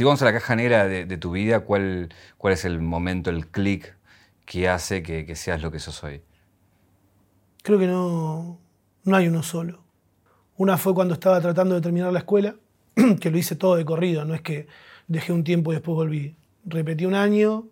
[0.00, 2.08] Si vamos a la caja negra de, tu vida, ¿cuál,
[2.38, 3.98] ¿cuál es el momento, el clic
[4.46, 6.22] que hace que, que seas lo que sos hoy?
[7.62, 8.58] Creo que no,
[9.04, 9.84] no hay uno solo.
[10.56, 12.54] Una fue cuando estaba tratando de terminar la escuela,
[13.20, 14.68] que lo hice todo de corrido, no es que
[15.06, 16.34] dejé un tiempo y después volví.
[16.64, 17.68] Repetí un año,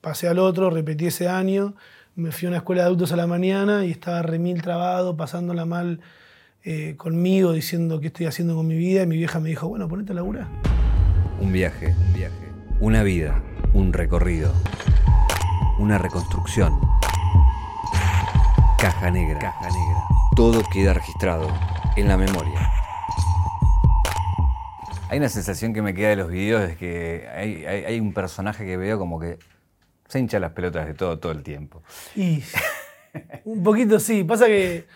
[0.00, 1.74] pasé al otro, repetí ese año,
[2.14, 5.66] me fui a una escuela de adultos a la mañana y estaba remil trabado, pasándola
[5.66, 6.00] mal
[6.64, 9.88] eh, conmigo, diciendo qué estoy haciendo con mi vida, y mi vieja me dijo, bueno,
[9.88, 10.48] ponete a laburar.
[11.40, 12.52] Un viaje, un viaje.
[12.80, 14.52] Una vida, un recorrido.
[15.78, 16.78] Una reconstrucción.
[18.78, 19.38] Caja negra.
[19.38, 20.04] Caja negra.
[20.36, 21.48] Todo queda registrado
[21.96, 22.70] en la memoria.
[25.08, 28.12] Hay una sensación que me queda de los videos de que hay, hay- hay un
[28.12, 29.38] personaje que veo como que
[30.06, 31.82] se hincha las pelotas de todo todo el tiempo.
[32.14, 32.42] Y
[33.44, 34.86] un poquito sí, pasa que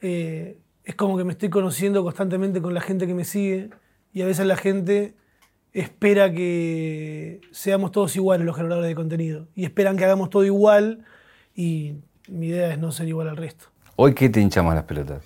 [0.00, 3.68] eh, es como que me estoy conociendo constantemente con la gente que me sigue
[4.14, 5.14] y a veces la gente
[5.72, 11.04] espera que seamos todos iguales los generadores de contenido y esperan que hagamos todo igual
[11.54, 11.94] y
[12.28, 13.66] mi idea es no ser igual al resto.
[13.96, 15.24] Hoy, ¿qué te hincha más las pelotas?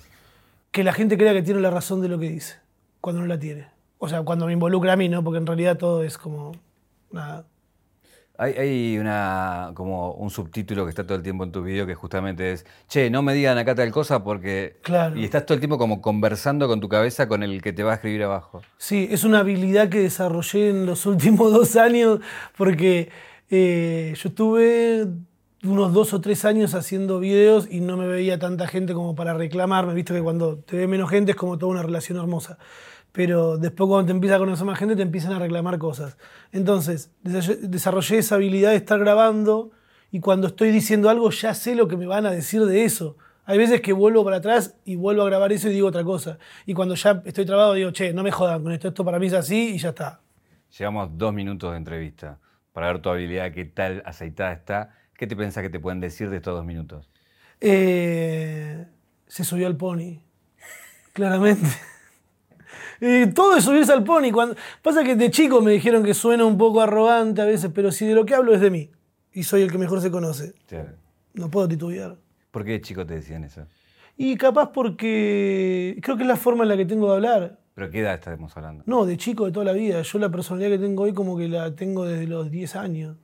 [0.71, 2.55] Que la gente crea que tiene la razón de lo que dice,
[3.01, 3.67] cuando no la tiene.
[3.97, 5.23] O sea, cuando me involucra a mí, ¿no?
[5.23, 6.51] Porque en realidad todo es como
[7.11, 7.45] nada.
[8.37, 11.95] Hay, hay una, como un subtítulo que está todo el tiempo en tu video que
[11.95, 14.77] justamente es, che, no me digan acá tal cosa porque...
[14.81, 15.17] Claro.
[15.17, 17.91] Y estás todo el tiempo como conversando con tu cabeza con el que te va
[17.91, 18.61] a escribir abajo.
[18.77, 22.19] Sí, es una habilidad que desarrollé en los últimos dos años
[22.57, 23.09] porque
[23.49, 25.07] eh, yo estuve
[25.63, 29.33] unos dos o tres años haciendo videos y no me veía tanta gente como para
[29.33, 29.93] reclamarme.
[29.93, 32.57] Visto que cuando te ve menos gente es como toda una relación hermosa.
[33.15, 36.17] Pero después cuando te empieza a conocer más gente te empiezan a reclamar cosas.
[36.51, 39.71] Entonces, desa- desarrollé esa habilidad de estar grabando
[40.11, 43.15] y cuando estoy diciendo algo ya sé lo que me van a decir de eso.
[43.45, 46.39] Hay veces que vuelvo para atrás y vuelvo a grabar eso y digo otra cosa.
[46.65, 49.27] Y cuando ya estoy trabado digo, che, no me jodan con esto, esto para mí
[49.27, 50.19] es así y ya está.
[50.77, 52.39] Llevamos dos minutos de entrevista
[52.73, 54.93] para ver tu habilidad, qué tal aceitada está.
[55.15, 57.09] ¿Qué te pensás que te pueden decir de estos dos minutos?
[57.61, 58.85] Eh,
[59.27, 60.19] se subió al pony,
[61.13, 61.65] claramente.
[63.01, 64.31] Eh, todo es subirse al pony.
[64.31, 67.91] Cuando, pasa que de chico me dijeron que suena un poco arrogante a veces, pero
[67.91, 68.89] si de lo que hablo es de mí.
[69.33, 70.53] Y soy el que mejor se conoce.
[71.33, 72.15] No puedo titubear.
[72.51, 73.65] ¿Por qué de chico te decían eso?
[74.17, 77.59] Y capaz porque creo que es la forma en la que tengo de hablar.
[77.73, 78.83] ¿Pero qué edad estamos hablando?
[78.87, 80.01] No, de chico, de toda la vida.
[80.01, 83.17] Yo la personalidad que tengo hoy como que la tengo desde los 10 años.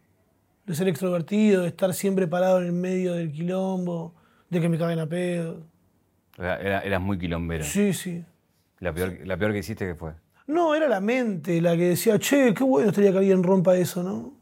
[0.66, 4.14] De ser extrovertido, de estar siempre parado en el medio del quilombo,
[4.50, 5.64] de que me caben a pedo.
[6.38, 7.64] O sea, era- eras muy quilombero.
[7.64, 8.26] Sí, sí.
[8.82, 10.12] La peor, la peor que hiciste que fue.
[10.48, 14.04] No, era la mente la que decía, che, qué bueno estaría que alguien rompa eso,
[14.04, 14.34] ¿no?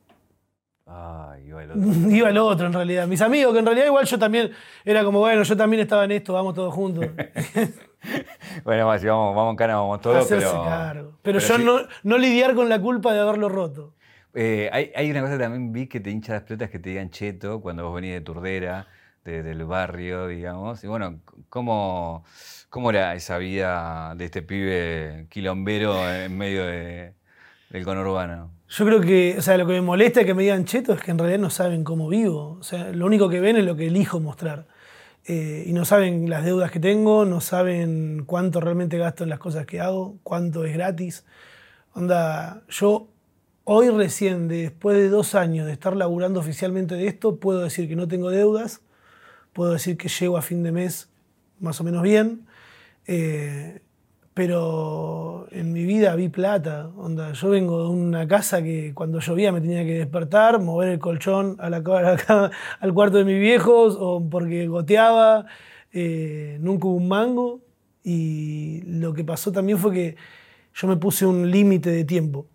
[0.88, 2.10] Ay, iba el otro.
[2.10, 3.06] Iba el otro en realidad.
[3.08, 4.50] Mis amigos, que en realidad igual yo también,
[4.84, 7.06] era como, bueno, yo también estaba en esto, vamos todos juntos.
[8.64, 10.64] bueno, más, si vamos, vamos en cana, vamos todos, pero...
[10.64, 11.12] cargo.
[11.22, 13.94] Pero, yo no, no lidiar con la culpa de haberlo roto.
[14.34, 16.90] Eh, hay, hay una cosa que también vi que te hincha las pelotas que te
[16.92, 18.88] digan cheto cuando vos venís de Turdera,
[19.26, 20.84] de- del barrio, digamos.
[20.84, 21.20] Y bueno,
[21.50, 22.24] ¿cómo,
[22.70, 27.14] ¿cómo era esa vida de este pibe quilombero en medio de-
[27.70, 28.52] del conurbano?
[28.70, 31.12] Yo creo que, o sea, lo que me molesta que me digan cheto es que
[31.12, 32.58] en realidad no saben cómo vivo.
[32.60, 34.68] O sea, lo único que ven es lo que elijo mostrar.
[35.26, 39.40] Eh, y no saben las deudas que tengo, no saben cuánto realmente gasto en las
[39.40, 41.26] cosas que hago, cuánto es gratis.
[41.94, 43.08] Onda, yo
[43.64, 47.96] hoy recién, después de dos años de estar laburando oficialmente de esto, puedo decir que
[47.96, 48.82] no tengo deudas,
[49.54, 51.10] puedo decir que llego a fin de mes
[51.60, 52.46] más o menos bien.
[53.12, 53.82] Eh,
[54.36, 56.92] pero en mi vida vi plata.
[56.96, 61.00] Onda, yo vengo de una casa que cuando llovía me tenía que despertar, mover el
[61.00, 65.48] colchón al cuarto de mis viejos, o porque goteaba,
[65.92, 67.62] eh, nunca hubo un mango.
[68.04, 70.16] Y lo que pasó también fue que
[70.76, 72.46] yo me puse un límite de tiempo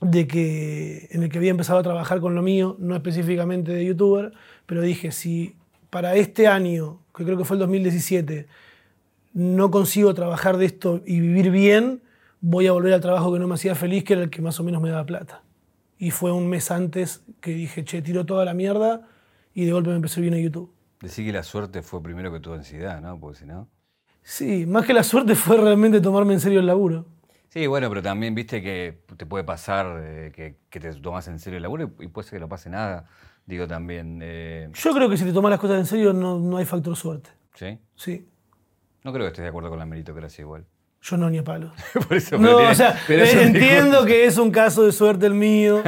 [0.00, 3.84] de que en el que había empezado a trabajar con lo mío, no específicamente de
[3.84, 4.32] youtuber,
[4.66, 5.56] pero dije, si
[5.90, 8.46] para este año, que creo que fue el 2017,
[9.34, 12.02] no consigo trabajar de esto y vivir bien,
[12.40, 14.58] voy a volver al trabajo que no me hacía feliz, que era el que más
[14.60, 15.42] o menos me daba plata.
[15.98, 19.06] Y fue un mes antes que dije, che, tiro toda la mierda
[19.52, 20.72] y de golpe me empecé bien a YouTube.
[21.00, 23.18] Decir que la suerte fue primero que tu ansiedad, ¿no?
[23.18, 23.68] Porque si no...
[24.22, 27.06] Sí, más que la suerte fue realmente tomarme en serio el laburo.
[27.48, 31.38] Sí, bueno, pero también viste que te puede pasar eh, que, que te tomas en
[31.38, 33.06] serio el laburo y, y puede ser que no pase nada.
[33.46, 36.56] Digo también, eh, Yo creo que si te tomas las cosas en serio no, no
[36.56, 37.30] hay factor suerte.
[37.54, 37.78] ¿sí?
[37.94, 38.26] Sí,
[39.04, 40.64] No creo que estés de acuerdo con la meritocracia igual.
[41.02, 41.72] yo no ni a palo.
[42.08, 42.98] Por eso, No, tiene- o sea,
[43.42, 45.82] entiendo que es un caso de suerte el mío,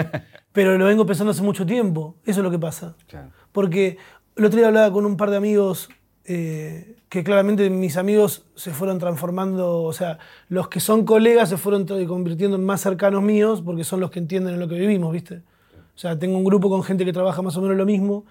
[0.53, 2.17] pero lo vengo pensando hace mucho tiempo.
[2.25, 2.95] Eso es lo que pasa.
[3.09, 3.31] Claro.
[3.53, 3.99] Porque
[4.37, 5.89] el otro día hablaba con un par de amigos
[6.27, 10.19] eh, que claramente mis amigos se fueron transformando, o sea,
[10.49, 14.19] los que son colegas se fueron convirtiendo en más cercanos míos porque son los que
[14.19, 15.37] entienden en lo que vivimos, ¿viste?
[15.95, 18.27] O sea, tengo un grupo con gente que trabaja más o menos lo mismo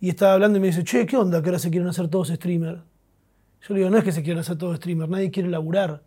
[0.00, 2.28] y estaba hablando y me dice, che, ¿qué onda que ahora se quieren hacer todos
[2.28, 2.80] streamers?
[3.66, 6.02] Yo le digo, no es que se quieran hacer todos streamers, nadie quiere laburar.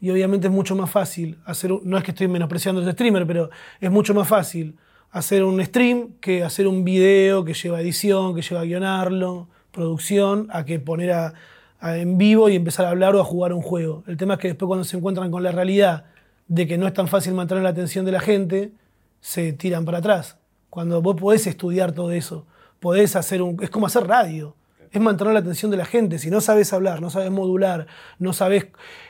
[0.00, 3.50] Y obviamente es mucho más fácil hacer, no es que estoy menospreciando ese streamer, pero
[3.78, 4.76] es mucho más fácil
[5.10, 10.48] hacer un stream que hacer un video que lleva edición, que lleva a guionarlo, producción,
[10.50, 11.34] a que poner a,
[11.82, 14.02] en vivo y empezar a hablar o a jugar un juego.
[14.06, 16.06] El tema es que después cuando se encuentran con la realidad
[16.48, 18.72] de que no es tan fácil mantener la atención de la gente,
[19.20, 20.38] se tiran para atrás.
[20.70, 22.46] Cuando vos podés estudiar todo eso,
[22.80, 23.62] podés hacer un...
[23.62, 24.56] Es como hacer radio
[24.94, 26.18] es mantener la atención de la gente.
[26.18, 27.88] Si no sabes hablar, no sabes modular,
[28.20, 28.68] no sabes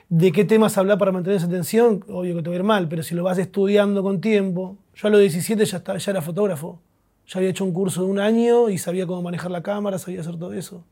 [0.08, 2.88] de qué temas hablar para mantener esa atención, obvio que te va a ir mal,
[2.88, 4.78] pero si lo vas estudiando con tiempo.
[4.94, 6.80] Yo a los 17 ya, estaba, ya era fotógrafo.
[7.26, 10.20] Ya había hecho un curso de un año y sabía cómo manejar la cámara, sabía
[10.20, 10.86] hacer todo eso.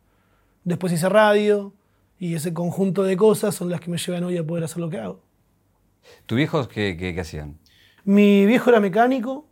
[0.65, 1.73] Después hice radio
[2.19, 4.91] y ese conjunto de cosas son las que me llevan hoy a poder hacer lo
[4.91, 5.21] que hago.
[6.27, 7.59] ¿Tus viejos qué, qué hacían?
[8.05, 9.47] Mi viejo era mecánico,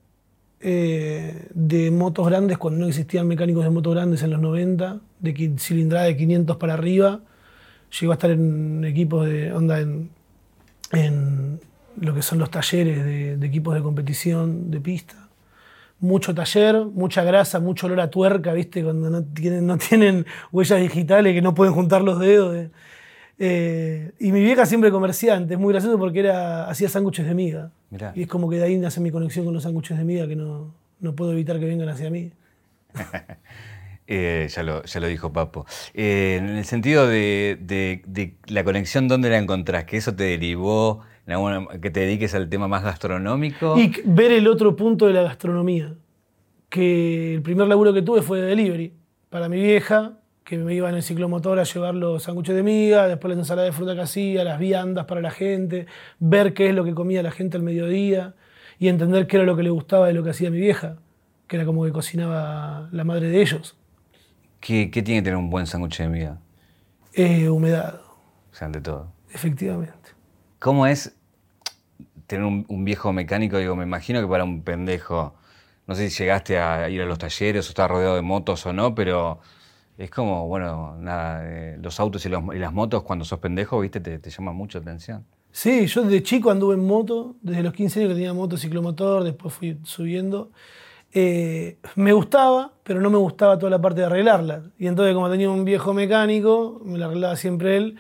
[0.60, 5.54] eh, de motos grandes cuando no existían mecánicos de motos grandes en los 90, de
[5.58, 7.20] cilindrada de 500 para arriba.
[7.98, 10.10] Llegó a estar en equipos de onda en,
[10.92, 11.60] en
[11.98, 15.28] lo que son los talleres de, equipos de competición de pista.
[15.98, 18.82] Mucho taller, mucha grasa, mucho olor a tuerca, ¿viste?
[18.82, 22.68] Cuando no tienen, no tienen huellas digitales que no pueden juntar los dedos.
[23.42, 27.70] Eh, y mi vieja siempre comerciante, es muy gracioso porque era, hacía sándwiches de miga.
[28.14, 30.36] Y es como que de ahí nace mi conexión con los sándwiches de miga que
[30.36, 32.30] no, no puedo evitar que vengan hacia mí.
[34.12, 35.66] Eh, ya, lo, ya, lo, dijo Papo.
[35.94, 39.84] Eh, en el sentido de, de, la conexión, ¿dónde la encontrás?
[39.84, 41.02] ¿Que eso te derivó,
[41.80, 43.78] que te dediques al tema más gastronómico?
[43.78, 45.94] Y ver el otro punto de la gastronomía.
[46.68, 48.92] Que el primer laburo que tuve fue de delivery.
[49.28, 53.06] Para mi vieja, que me iba en el ciclomotor a llevar los sándwiches de miga,
[53.06, 55.86] después la ensalada de fruta que hacía, las viandas para la gente,
[56.18, 58.34] ver qué es lo que comía la gente al mediodía
[58.78, 60.96] y entender qué era lo que le gustaba de lo que hacía mi vieja,
[61.46, 63.76] que era como que cocinaba la madre de ellos.
[64.60, 66.38] ¿Qué, tiene que tener un buen sándwich de miga?
[67.14, 68.00] Eh, humedad.
[68.50, 69.12] O sea, ante todo.
[69.32, 70.10] Efectivamente.
[70.58, 71.16] ¿Cómo es
[72.26, 73.58] tener un, un, viejo mecánico?
[73.58, 75.34] Digo, me imagino que para un pendejo,
[75.86, 78.72] no sé si llegaste a ir a los talleres o estar rodeado de motos o
[78.72, 79.40] no, pero
[80.00, 84.18] es como, bueno, nada, eh, los autos y, las motos cuando sos pendejo, viste, te,
[84.18, 85.26] te llaman mucho atención.
[85.52, 89.24] Sí, yo de chico anduve en moto, desde los 15 años que tenía moto ciclomotor,
[89.24, 90.52] después fui subiendo.
[91.12, 94.62] Eh, me gustaba, pero no me gustaba toda la parte de arreglarla.
[94.78, 97.96] Y entonces, como tenía un viejo mecánico, me la arreglaba siempre él.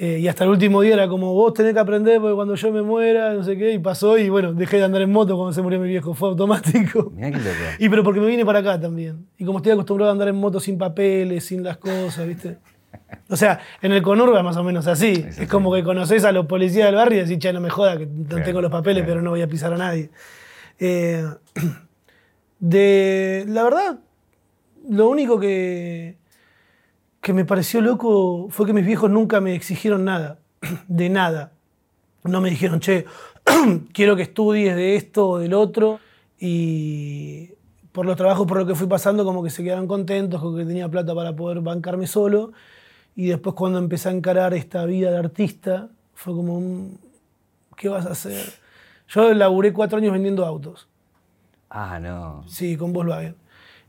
[0.00, 2.70] Eh, y hasta el último día era como, vos tenés que aprender porque cuando yo
[2.70, 5.52] me muera, no sé qué, y pasó y bueno, dejé de andar en moto cuando
[5.52, 7.10] se murió mi viejo, fue automático.
[7.16, 7.50] Mirá qué loco.
[7.80, 9.26] Y pero porque me vine para acá también.
[9.36, 12.58] Y como estoy acostumbrado a andar en moto sin papeles, sin las cosas, ¿viste?
[13.28, 15.26] O sea, en el conurba más o menos así.
[15.36, 17.98] Es, como que conoces a los policías del barrio y decís, che, no me joda
[17.98, 20.10] que no tengo los papeles, pero no voy a pisar a nadie.
[20.78, 21.24] Eh,
[22.60, 23.98] de, la verdad,
[24.88, 26.17] lo único que
[27.20, 30.38] que me pareció loco fue que mis viejos nunca me exigieron nada,
[30.88, 31.52] de nada.
[32.24, 33.06] No me dijeron, che,
[33.92, 36.00] quiero que estudies de esto o del otro.
[36.38, 37.50] Y
[37.92, 40.64] por los trabajos por lo que fui pasando, como que se quedaron contentos, con que
[40.64, 42.52] tenía plata para poder bancarme solo.
[43.16, 46.90] Y después cuando empecé a encarar esta vida de artista, fue como,
[47.76, 48.52] ¿qué vas a hacer?
[49.08, 50.88] Yo laburé cuatro años vendiendo autos.
[51.70, 52.44] Ah, no.
[52.46, 53.36] Sí, con Volkswagen.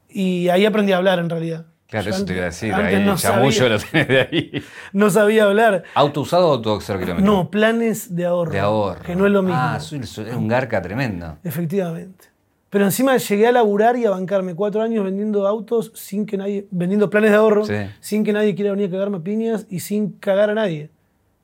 [0.10, 1.66] Y ahí aprendí a hablar en realidad.
[1.90, 2.72] Claro, eso te iba a decir.
[2.74, 4.64] Ahí, no sabía, lo tenés de ahí.
[4.94, 5.84] No sabía hablar.
[5.96, 7.26] ¿Auto usado o auto cero kilómetros?
[7.26, 8.52] No, planes de ahorro.
[8.52, 9.02] De ahorro.
[9.02, 9.60] Que no es lo mismo.
[9.60, 11.38] Ah, es un garca tremendo.
[11.44, 12.30] Efectivamente.
[12.70, 16.68] Pero encima llegué a laburar y a bancarme cuatro años vendiendo autos sin que nadie.
[16.70, 17.64] vendiendo planes de ahorro,
[18.00, 20.92] sin que nadie quiera venir a cagarme piñas y sin cagar a nadie.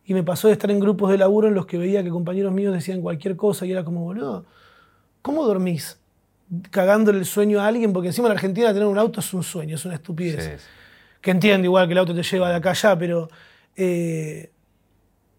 [0.05, 2.53] Y me pasó de estar en grupos de laburo en los que veía que compañeros
[2.53, 4.45] míos decían cualquier cosa y era como, boludo,
[5.23, 5.99] ¿cómo dormís?
[6.71, 9.75] Cagándole el sueño a alguien, porque encima en Argentina tener un auto es un sueño,
[9.75, 10.61] es una estupidez.
[11.21, 13.29] Que entiendo igual que el auto te lleva de acá allá, pero
[13.75, 14.51] eh,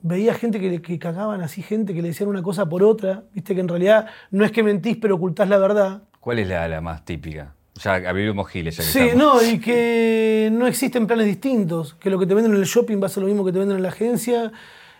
[0.03, 3.55] veía gente que, que cagaban así, gente que le decían una cosa por otra, viste
[3.55, 6.03] que en realidad no es que mentís, pero ocultás la verdad.
[6.21, 7.55] ¿Cuál es la, más típica?
[7.83, 8.77] Ya vivimos giles.
[8.77, 12.55] Ya que sí, no, y que no existen planes distintos, que lo que te venden
[12.55, 14.51] en el shopping va a ser lo mismo que te venden en la agencia,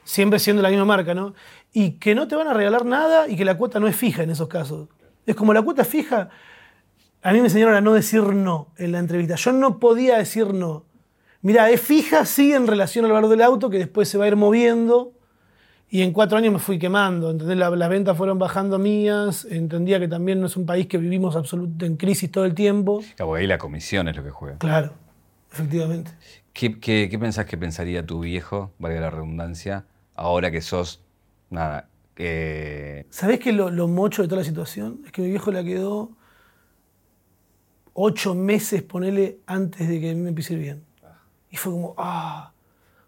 [0.05, 1.35] siempre siendo la misma marca, ¿no?
[1.73, 4.23] Y que no te van a regalar nada y que la cuota no es fija
[4.23, 4.89] en esos casos.
[5.27, 6.31] Es como la cuota fija.
[7.23, 9.35] A mí me enseñaron a no decir no en la entrevista.
[9.35, 10.85] Yo no podía decir no.
[11.43, 14.29] Mira, es fija, sí, en relación al valor del auto, que después se va a
[14.29, 15.13] ir moviendo.
[15.89, 17.33] Y en cuatro años me fui quemando.
[17.33, 19.47] las ventas fueron bajando mías.
[19.51, 23.03] Entendía que también no es un país que vivimos absolutamente en crisis todo el tiempo.
[23.17, 24.59] Claro, ahí la comisión es lo que juega.
[24.59, 24.95] Claro,
[25.53, 26.11] efectivamente.
[26.53, 31.05] ¿Qué, qué, qué pensás que pensaría tu viejo, valga la redundancia, ahora que sos,
[31.51, 35.01] nada, eh, ¿Sabés que lo, lo mocho de toda la situación?
[35.05, 36.11] Es que mi viejo la quedó
[37.93, 40.83] ocho meses, ponele, antes de que a mí me empiece bien.
[41.51, 42.53] Y fue como, ah.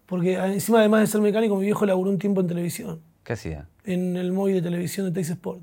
[0.05, 3.67] Porque encima, además de ser mecánico, mi viejo laburó un tiempo en televisión, ¿qué hacía?
[3.83, 5.61] en el móvil de televisión de Teis Sport.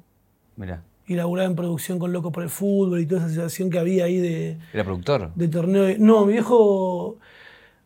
[0.57, 3.79] Mira, Y laburaba en producción con Locos por el Fútbol y toda esa situación que
[3.79, 5.33] había ahí de, ¿era productor?
[5.35, 5.83] de torneo.
[5.85, 7.19] de- No, mi viejo,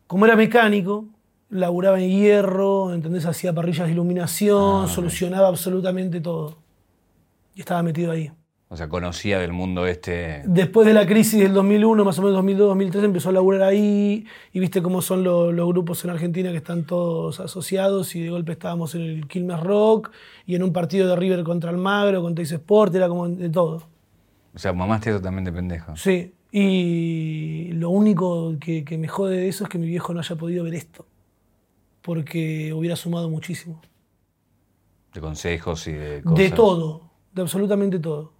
[0.07, 1.05] como era mecánico,
[1.51, 3.25] laburaba en hierro, ¿entendés?
[3.27, 6.57] Hacía parrillas de iluminación, Ah, solucionaba absolutamente todo.
[7.53, 8.31] Y estaba metido ahí.
[8.69, 10.43] O sea, conocía del mundo este.
[10.45, 14.25] Después de la crisis del 2001, más o menos 2002, 2003, empezó a laburar ahí
[14.53, 18.29] y viste cómo son lo- los grupos en Argentina que están todos asociados y de
[18.29, 20.11] golpe estábamos en el Quilmes Rock
[20.45, 23.83] y en un partido de River contra Almagro, con Teis Sport, era como de todo.
[24.55, 25.93] O sea, mamaste totalmente pendejo.
[25.97, 30.21] Sí, y lo único que, que me jode de eso es que mi viejo no
[30.21, 31.05] haya podido ver esto,
[32.01, 33.81] porque hubiera sumado muchísimo.
[35.13, 36.37] De consejos y de cosas.
[36.37, 38.33] De todo, de absolutamente todo.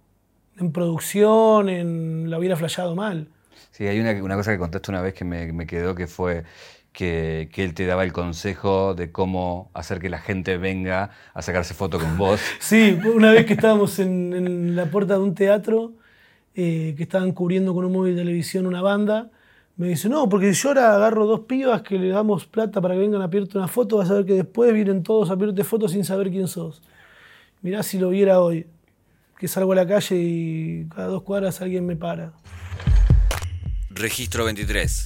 [0.58, 3.28] En producción, en la hubiera flasheado mal.
[3.70, 6.44] Sí, hay una, una cosa que contaste una vez que me, me quedó que fue
[6.92, 11.42] que, que él te daba el consejo de cómo hacer que la gente venga a
[11.42, 12.40] sacarse foto con vos.
[12.60, 15.94] Sí, una vez que estábamos en, en la puerta de un teatro,
[16.54, 19.30] eh, que estaban cubriendo con un móvil de televisión una banda,
[19.82, 23.00] me dice, no, porque yo ahora agarro dos pibas que le damos plata para que
[23.00, 25.90] vengan a pedirte una foto, vas a ver que después vienen todos a pedirte fotos
[25.90, 26.82] sin saber quién sos.
[27.62, 28.68] Mirá si lo viera hoy,
[29.36, 32.32] que salgo a la calle y cada dos cuadras alguien me para.
[33.90, 35.02] Registro 23.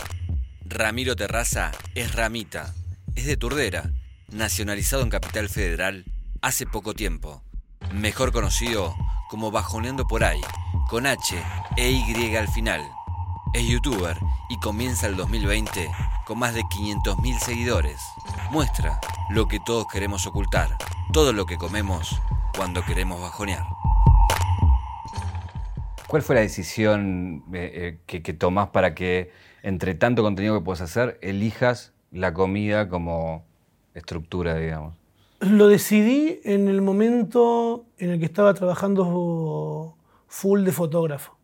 [0.67, 2.75] Ramiro Terraza es Ramita.
[3.15, 3.93] Es de Turdera,
[4.31, 6.05] nacionalizado en Capital Federal
[6.43, 7.43] hace poco tiempo.
[7.95, 8.95] Mejor conocido
[9.31, 10.41] como Bajoneando por ahí,
[10.91, 11.35] con H
[11.79, 12.83] e Y al final.
[13.55, 14.19] Es youtuber
[14.49, 15.91] y comienza el 2020
[16.25, 18.01] con más de 500.000 seguidores.
[18.51, 19.01] Muestra
[19.31, 20.77] lo que todos queremos ocultar,
[21.13, 22.21] todo lo que comemos
[22.57, 23.65] cuando queremos bajonear.
[26.07, 30.65] ¿Cuál fue la decisión eh, eh, que, que tomás para que, entre tanto contenido que
[30.65, 33.45] puedes hacer, elijas la comida como
[33.95, 34.95] estructura, digamos?
[35.41, 39.97] Lo decidí en el momento en el que estaba trabajando
[40.29, 41.37] full de fotógrafo.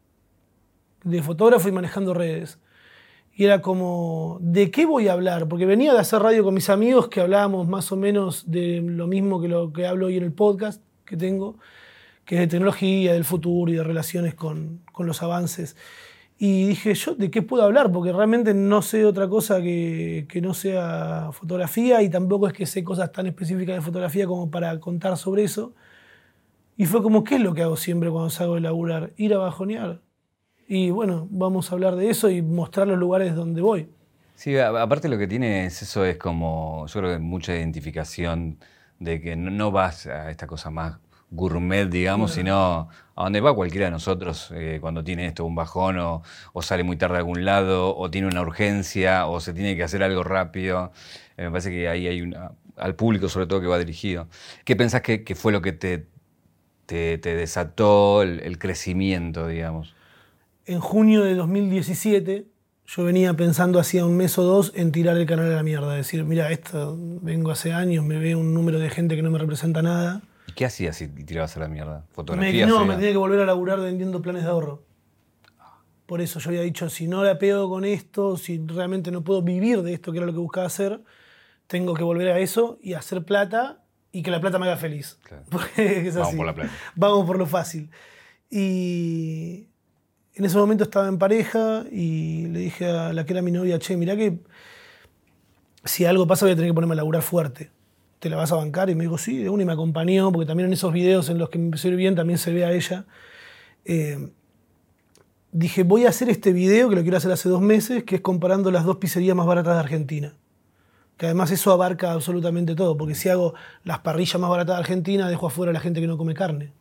[1.03, 2.59] De fotógrafo y manejando redes.
[3.35, 5.49] Y era como, ¿de qué voy a hablar?
[5.49, 9.07] Porque venía de hacer radio con mis amigos que hablábamos más o menos de lo
[9.07, 11.57] mismo que lo que hablo hoy en el podcast que tengo,
[12.25, 15.77] que es de tecnología, del futuro y de relaciones con, con los avances.
[16.39, 17.93] Y dije, ¿yo de qué puedo hablar?
[17.93, 22.67] Porque realmente no sé otra cosa que, que no sea fotografía y tampoco es que
[22.67, 25.75] sé cosas tan específicas de fotografía como para contar sobre eso.
[26.77, 29.13] Y fue como, ¿qué es lo que hago siempre cuando salgo de laburar?
[29.17, 30.01] Ir a bajonear.
[30.69, 33.89] Y bueno, vamos a hablar de eso y mostrar los lugares donde voy.
[34.35, 38.59] Sí, aparte lo que tiene es eso, es como, yo creo que mucha identificación
[38.99, 40.99] de que no, vas a esta cosa más
[41.31, 45.99] gourmet, digamos, sino a donde va cualquiera de nosotros eh, cuando tiene esto, un bajón
[45.99, 49.77] o, o sale muy tarde a algún lado o tiene una urgencia o se tiene
[49.77, 50.93] que hacer algo rápido.
[51.37, 54.29] Eh, me parece que ahí hay una, al público sobre todo que va dirigido.
[54.65, 56.07] ¿Qué pensás que, que fue lo que te,
[56.87, 59.95] te, te desató el, el crecimiento, digamos?
[60.67, 62.47] En junio de 2017
[62.87, 65.95] yo venía pensando hacía un mes o dos en tirar el canal a la mierda.
[65.95, 69.39] Decir, mira, esto vengo hace años, me ve un número de gente que no me
[69.39, 70.23] representa nada.
[70.47, 72.05] ¿Y qué hacías si tirabas a la mierda?
[72.09, 72.69] Me, ¿Fotografías?
[72.69, 74.83] no, me tenía que volver a laburar vendiendo planes de ahorro.
[76.07, 79.41] Por eso yo había dicho, si no la pego con esto, si realmente no puedo
[79.41, 81.01] vivir de esto, que era lo que buscaba hacer,
[81.67, 85.19] tengo que volver a eso y hacer plata y que la plata me haga feliz.
[85.23, 85.45] Claro.
[85.51, 86.37] Vamos así.
[86.37, 86.71] por la plata.
[86.95, 87.91] Vamos por lo fácil.
[88.51, 89.69] Y
[90.35, 93.79] en ese momento estaba en pareja y le dije a la que era mi novia,
[93.79, 94.39] che, mirá que
[95.85, 97.71] si algo pasa voy a tener que ponerme a laburar fuerte.
[98.19, 98.89] ¿Te la vas a bancar?
[98.89, 101.39] Y me dijo, sí, de una y me acompañó, porque también en esos videos en
[101.39, 103.05] los que me empecé a ir bien también se ve a ella.
[103.85, 104.31] Eh,
[105.51, 108.21] dije, voy a hacer este video, que lo quiero hacer hace dos meses, que es
[108.21, 110.35] comparando las dos pizzerías más baratas de Argentina.
[111.17, 115.29] Que además eso abarca absolutamente todo, porque si hago las parrillas más baratas de Argentina,
[115.29, 116.73] dejo afuera a la gente que no come carne.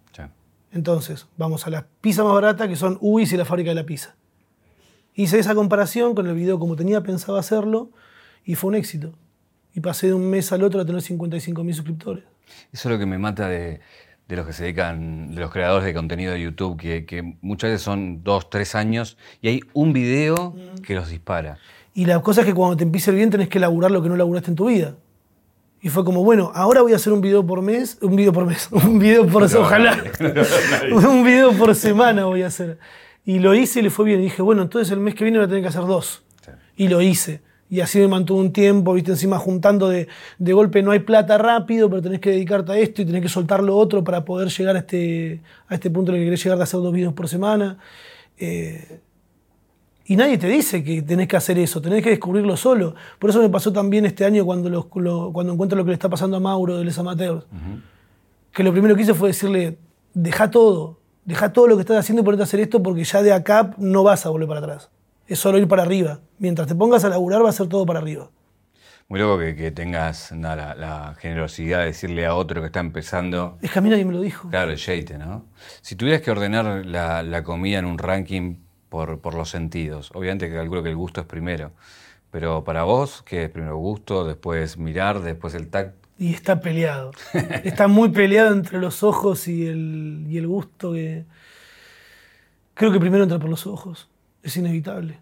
[0.73, 3.85] Entonces, vamos a las pizzas más baratas, que son UIS y la fábrica de la
[3.85, 4.15] pizza.
[5.13, 7.89] Hice esa comparación con el video como tenía pensado hacerlo
[8.45, 9.13] y fue un éxito.
[9.73, 12.23] Y pasé de un mes al otro a tener 55.000 suscriptores.
[12.71, 13.81] Eso es lo que me mata de,
[14.27, 17.71] de los que se dedican, de los creadores de contenido de YouTube, que, que muchas
[17.71, 21.57] veces son dos, tres años y hay un video que los dispara.
[21.93, 24.07] Y la cosa es que cuando te empieza el bien tenés que laburar lo que
[24.07, 24.95] no laburaste en tu vida.
[25.81, 28.45] Y fue como, bueno, ahora voy a hacer un video por mes, un video por
[28.45, 30.03] mes, un video por ojalá,
[30.91, 32.77] un video por semana voy a hacer.
[33.25, 34.19] Y lo hice y le fue bien.
[34.19, 36.23] Y dije, bueno, entonces el mes que viene voy a tener que hacer dos.
[36.45, 36.51] Sí.
[36.75, 37.41] Y lo hice.
[37.69, 40.07] Y así me mantuve un tiempo, viste, encima juntando de,
[40.37, 43.29] de golpe no hay plata rápido, pero tenés que dedicarte a esto y tenés que
[43.29, 46.43] soltar lo otro para poder llegar a este, a este punto en el que querés
[46.43, 47.77] llegar de hacer dos videos por semana.
[48.37, 48.99] Eh,
[50.05, 52.95] y nadie te dice que tenés que hacer eso, tenés que descubrirlo solo.
[53.19, 55.93] Por eso me pasó también este año cuando, los- lo- cuando encuentro lo que le
[55.95, 57.45] está pasando a Mauro de Les Amateurs.
[58.51, 59.77] Que lo primero que hice fue decirle,
[60.13, 63.21] deja todo, deja todo lo que estás haciendo y ponete a hacer esto porque ya
[63.21, 64.89] de acá no vas a volver para atrás.
[65.27, 66.19] Es solo ir para arriba.
[66.39, 68.29] Mientras te pongas a laburar va a ser todo para arriba.
[69.07, 72.79] Muy loco que, que tengas nada, la, la generosidad de decirle a otro que está
[72.79, 73.57] empezando.
[73.61, 74.49] Es que a mí nadie me lo dijo.
[74.49, 75.45] Claro, el yeite, ¿no?
[75.81, 78.55] Si tuvieras que ordenar la, la comida en un ranking
[78.91, 81.71] por, por los sentidos, obviamente que calculo que el gusto es primero,
[82.29, 86.09] pero para vos, ¿qué es primero gusto, después mirar, después el tacto?
[86.17, 87.11] Y está peleado.
[87.63, 91.23] está muy peleado entre los ojos y el, y el gusto que...
[92.73, 94.09] Creo que primero entra por los ojos.
[94.43, 95.19] Es inevitable.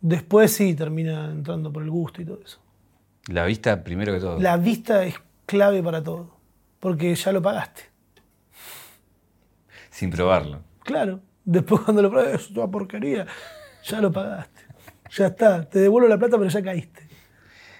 [0.00, 2.58] Después sí termina entrando por el gusto y todo eso.
[3.28, 4.40] La vista primero que todo.
[4.40, 5.14] La vista es
[5.46, 6.36] clave para todo.
[6.80, 7.82] Porque ya lo pagaste.
[9.88, 10.62] Sin probarlo.
[10.82, 11.20] Claro.
[11.48, 13.26] Después cuando lo pruebes, es una porquería.
[13.84, 14.62] Ya lo pagaste.
[15.16, 15.68] Ya está.
[15.68, 17.08] Te devuelvo la plata, pero ya caíste.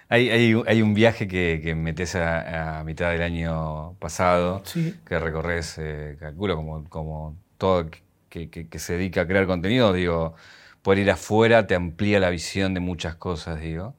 [0.09, 4.95] Hay, hay, hay un viaje que, que metes a, a mitad del año pasado, Sí.
[5.07, 7.91] que recorres, eh, calculo, como, como todo
[8.31, 10.35] que, que- que se dedica a crear contenido, digo,
[10.83, 13.95] poder ir afuera te amplía la visión de muchas cosas, digo.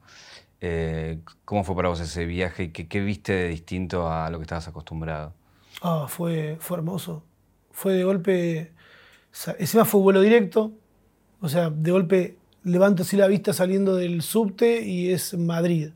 [0.60, 4.38] Eh, ¿Cómo fue para vos ese viaje y qué, qué viste de distinto a lo
[4.38, 5.34] que estabas acostumbrado?
[5.82, 7.24] Ah, fue, fue hermoso.
[7.72, 8.72] Fue de golpe.
[9.32, 10.72] Sa- Encima fue vuelo directo.
[11.40, 15.90] O sea, de golpe levanto así la vista saliendo del subte y es Madrid.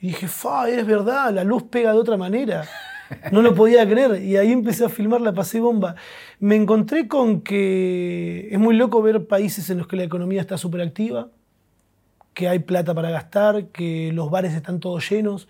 [0.00, 2.66] Y dije, fa, es verdad, la luz pega de otra manera.
[3.30, 4.20] No lo podía creer.
[4.20, 5.94] Y ahí empecé a filmar, la pasé bomba.
[6.40, 10.58] Me encontré con que es muy loco ver países en los que la economía está
[10.58, 11.28] súper activa,
[12.34, 15.46] que hay plata para gastar, que los bares están todos llenos,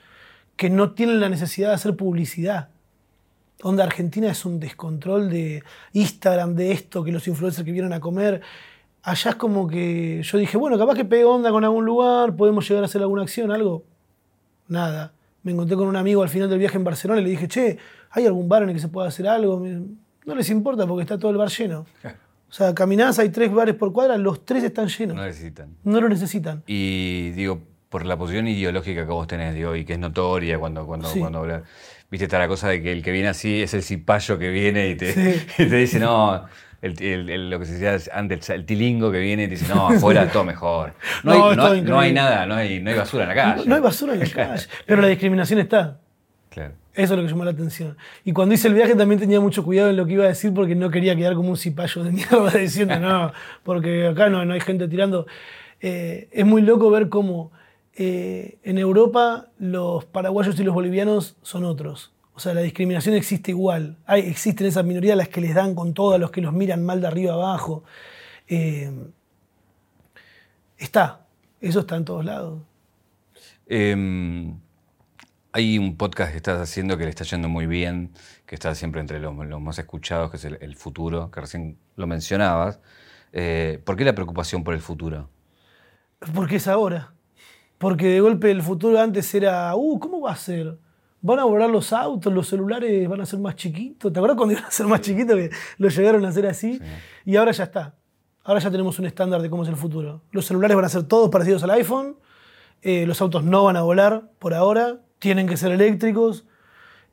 [0.57, 2.69] que no tienen la necesidad de hacer publicidad.
[3.63, 8.01] Onda Argentina es un descontrol de Instagram, de esto, que los influencers que vienen a
[8.01, 8.43] comer.
[9.03, 12.69] Allá es como que yo dije, bueno, capaz que pegue onda con algún lugar, podemos
[12.69, 13.85] llegar a hacer alguna acción, algo.
[14.69, 15.13] Nada.
[15.43, 17.79] Me encontré con un amigo al final del viaje en Barcelona y le dije, che,
[18.11, 19.65] ¿hay algún bar en el que se pueda hacer algo?
[20.25, 21.87] No les importa porque está todo el bar lleno.
[22.49, 25.17] O sea, caminás, hay tres bares por cuadra, los tres están llenos.
[25.17, 25.77] No necesitan.
[25.85, 26.63] No lo necesitan.
[26.67, 27.61] Y digo,
[27.97, 31.19] por la posición ideológica que vos tenés, digo, y que es notoria cuando, cuando, Sí.
[31.19, 31.63] cuando hablas.
[32.11, 34.91] Viste, está la cosa de que el que viene así es el cipayo que viene
[34.91, 35.47] y te, Sí.
[35.63, 36.45] y te dice, no,
[36.83, 39.73] el, el- el- lo que se decía antes, el tilingo que viene y te dice,
[39.75, 40.93] no, afuera todo mejor.
[41.25, 43.57] No, No, hay, no no nada, no hay, no hay basura en la calle.
[43.63, 44.67] No, no hay basura en la calle.
[44.85, 45.99] Pero la discriminación está.
[46.51, 46.75] Claro.
[46.93, 47.97] Eso es lo que llamó la atención.
[48.27, 50.53] Y cuando hice el viaje también tenía mucho cuidado en lo que iba a decir
[50.53, 53.33] porque no quería quedar como un cipayo de mierda diciendo no,
[53.65, 55.27] porque acá no, no hay gente tirando.
[55.81, 57.53] Eh, es muy loco ver cómo
[57.97, 62.13] eh, en Europa los paraguayos y los bolivianos son otros.
[62.35, 63.97] O sea, la discriminación existe igual.
[64.07, 66.85] Hay, existen esas minorías las que les dan con todo, a los que los miran
[66.85, 67.85] mal de arriba abajo.
[68.47, 68.93] Eh,
[70.77, 71.27] está.
[71.61, 72.61] Eso está en todos lados.
[73.67, 74.55] Eh,
[75.53, 78.13] hay un podcast que estás haciendo que le está yendo muy bien,
[78.45, 81.79] que está siempre entre los, los más escuchados, que es el, el futuro, que recién
[81.97, 82.79] lo mencionabas.
[83.33, 85.31] Eh, ¿Por qué la preocupación por el futuro?
[86.35, 87.15] Porque es ahora.
[87.79, 90.79] Porque de golpe el futuro antes era, uh, ¿cómo va a ser?
[91.21, 94.13] Van a volar los autos, los celulares van a ser más chiquitos.
[94.13, 96.81] ¿Te acuerdas cuando iban a ser más chiquitos que lo llegaron a hacer así?
[97.25, 97.95] Y ahora ya está.
[98.45, 100.23] Ahora ya tenemos un estándar de cómo es el futuro.
[100.31, 102.17] Los celulares van a ser todos parecidos al iPhone.
[102.83, 105.01] eh, los autos no van a volar por ahora.
[105.19, 106.45] Tienen que ser eléctricos.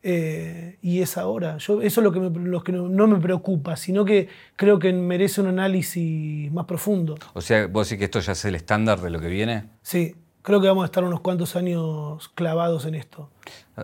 [0.03, 1.57] eh, y es ahora.
[1.59, 4.77] Yo, eso es lo que, me- lo que no, no me preocupa, sino que creo
[4.77, 7.15] que merece un análisis más profundo.
[7.33, 9.69] O sea, vos decís que esto ya es el estándar de lo que viene.
[9.81, 13.29] Sí, creo que vamos a estar unos cuantos años clavados en esto.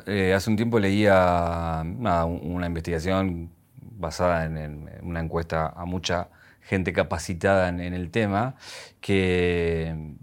[0.06, 3.50] Eh, hace un tiempo leía una investigación
[3.82, 6.30] basada en, en una encuesta a mucha
[6.62, 8.56] gente capacitada en, en el tema,
[9.02, 10.14] que,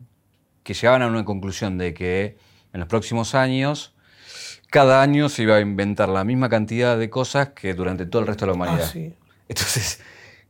[0.62, 2.38] que llegaban a una conclusión de que
[2.72, 3.94] en los próximos años,
[4.70, 8.28] cada año se iba a inventar la misma cantidad de cosas que durante todo el
[8.28, 8.84] resto de la humanidad.
[8.84, 9.14] Ah, sí.
[9.48, 10.00] Entonces,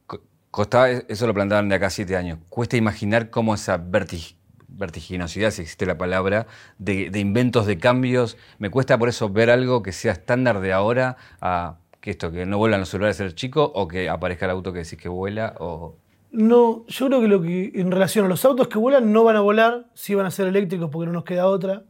[0.07, 0.21] co-
[0.51, 2.39] costaba, eso lo plantearon de acá siete años.
[2.49, 4.35] Cuesta imaginar cómo esa vertig-
[4.77, 6.47] vertiginosidad, si existe la palabra,
[6.79, 8.37] de, inventos, de cambios.
[8.59, 12.47] Me cuesta por eso ver algo que sea estándar de ahora a que esto, que
[12.47, 15.55] no vuelan los celulares el chico o que aparezca el auto que decís que vuela
[15.59, 15.97] o...
[16.31, 19.37] No, yo creo que lo que en relación a los autos que vuelan no van
[19.37, 21.85] a volar, sí van a ser eléctricos porque no nos queda otra.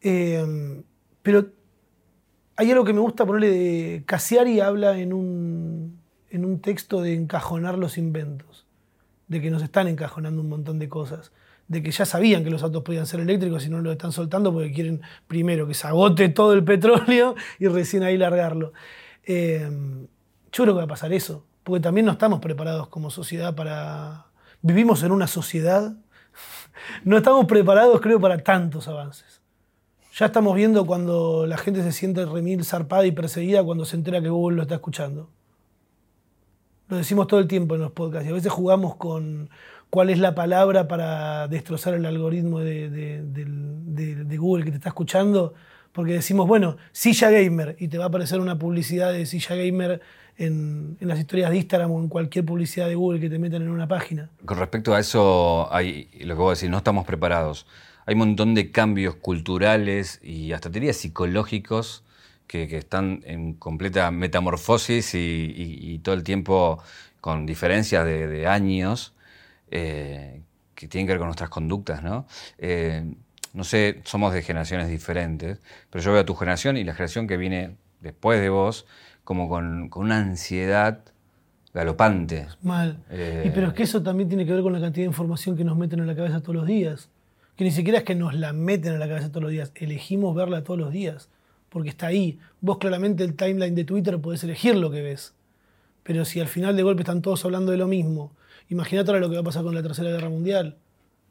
[0.00, 0.82] Eh,
[1.22, 1.46] pero
[2.58, 7.14] hay algo que me gusta ponerle de Cassiari habla en un, en un texto de
[7.14, 8.66] encajonar los inventos,
[9.28, 11.32] de que nos están encajonando un montón de cosas.
[11.68, 14.52] De que ya sabían que los autos podían ser eléctricos y no lo están soltando
[14.52, 18.72] porque quieren primero que se agote todo el petróleo y recién ahí largarlo.
[19.24, 19.68] Eh,
[20.50, 24.26] yo creo que va a pasar eso, porque también no estamos preparados como sociedad para...
[24.62, 25.94] Vivimos en una sociedad,
[27.04, 29.42] no estamos preparados creo para tantos avances.
[30.14, 34.20] Ya estamos viendo cuando la gente se siente remil zarpada y perseguida cuando se entera
[34.20, 35.28] que Google lo está escuchando.
[36.88, 39.50] Lo decimos todo el tiempo en los podcasts y a veces jugamos con
[39.90, 45.54] cuál es la palabra para destrozar el algoritmo de, Google que te está escuchando,
[45.92, 50.00] porque decimos, bueno, silla gamer, y te va a aparecer una publicidad de silla gamer
[50.36, 53.70] en, las historias de Instagram o en cualquier publicidad de Google que te metan en
[53.70, 54.30] una página.
[54.44, 57.66] Con respecto a eso, hay, lo que vos decís, no estamos preparados.
[58.06, 62.04] Hay un montón de cambios culturales y hasta teorías psicológicos
[62.46, 66.82] que, están en completa metamorfosis y, todo el tiempo
[67.20, 69.12] con diferencias de años
[69.70, 70.42] eh,
[70.74, 72.26] que tienen que ver con nuestras conductas, ¿no?
[72.58, 73.04] Eh,
[73.54, 77.26] no sé, somos de generaciones diferentes, pero yo veo a tu generación y la generación
[77.26, 78.86] que viene después de vos
[79.24, 81.00] como con, una ansiedad
[81.74, 82.46] galopante.
[82.62, 82.98] Mal.
[83.10, 85.56] Eh, y pero es que eso también tiene que ver con la cantidad de información
[85.56, 87.08] que nos meten en la cabeza todos los días.
[87.56, 90.34] Que ni siquiera es que nos la meten en la cabeza todos los días, elegimos
[90.36, 91.28] verla todos los días,
[91.68, 92.38] porque está ahí.
[92.60, 95.34] Vos claramente el timeline de Twitter podés elegir lo que ves.
[96.04, 98.32] Pero si al final de golpe están todos hablando de lo mismo
[98.68, 100.76] Imagínate ahora lo que va a pasar con la Tercera Guerra Mundial,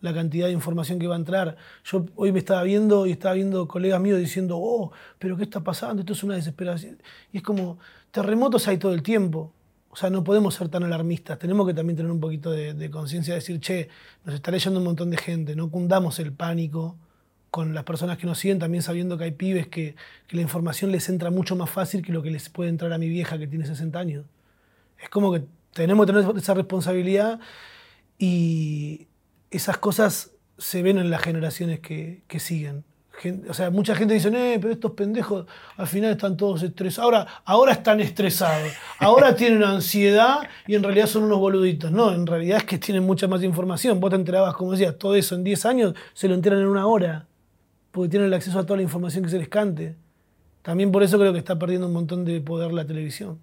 [0.01, 1.57] la cantidad de información que va a entrar.
[1.83, 5.61] Yo hoy me estaba viendo y estaba viendo colegas míos diciendo, oh, pero ¿qué está
[5.61, 6.01] pasando?
[6.01, 7.01] Esto es una desesperación.
[7.31, 7.79] Y es como,
[8.11, 9.53] terremotos hay todo el tiempo.
[9.89, 11.39] O sea, no podemos ser tan alarmistas.
[11.39, 13.89] Tenemos que también tener un poquito de, conciencia de decir, che,
[14.25, 16.97] nos está leyendo un montón de gente, no cundamos el pánico
[17.49, 19.95] con las personas que nos siguen, también sabiendo que hay pibes que,
[20.27, 22.97] que la información les entra mucho más fácil que lo que les puede entrar a
[22.97, 24.25] mi vieja que tiene 60 años.
[25.01, 27.39] Es como que tenemos que tener esa responsabilidad
[28.17, 29.07] y
[29.51, 32.83] esas cosas se ven en las generaciones que, siguen.
[33.47, 37.05] o sea, mucha gente dice, eh, pero estos pendejos al final están todos estresados.
[37.05, 41.91] Ahora, ahora están estresados, ahora tienen ansiedad y en realidad son unos boluditos.
[41.91, 43.99] No, en realidad es que tienen mucha más información.
[43.99, 46.87] Vos te enterabas, como decías, todo eso en 10 años se lo enteran en una
[46.87, 47.27] hora,
[47.91, 49.95] porque tienen el acceso a toda la información que se les cante.
[50.63, 53.39] También por eso creo que está perdiendo un montón de poder la televisión.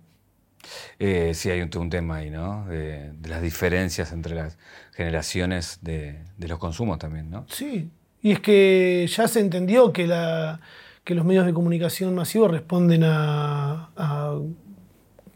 [0.99, 2.67] Eh, sí, hay un, tema ahí, ¿no?
[2.67, 4.59] De, las diferencias entre las
[4.93, 7.47] generaciones de, los consumos también, ¿no?
[7.49, 7.91] Sí,
[8.23, 10.61] y es que ya se entendió que, la,
[11.05, 13.91] que los medios de comunicación masivos responden a,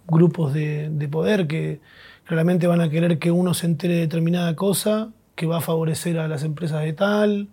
[0.07, 1.81] grupos de, de, poder que
[2.25, 6.19] claramente van a querer que uno se entere de determinada cosa, que va a favorecer
[6.19, 7.49] a las empresas de tal.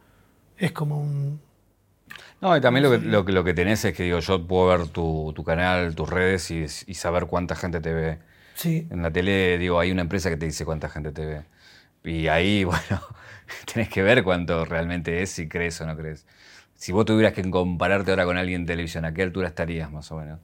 [0.58, 1.42] Es como un,
[2.42, 4.88] no, y también lo que, lo, lo, que tenés es que digo, yo puedo ver
[4.90, 8.20] tu, canal, tus redes y, saber cuánta gente te ve.
[8.56, 8.88] Sí.
[8.90, 11.44] En la tele, digo, hay una empresa que te dice cuánta gente te ve.
[12.04, 13.02] Y ahí, bueno,
[13.74, 16.26] tenés que ver cuánto realmente es, si crees o no crees.
[16.76, 20.12] Si vos tuvieras que compararte ahora con alguien en televisión, ¿a qué altura estarías más
[20.12, 20.40] o menos?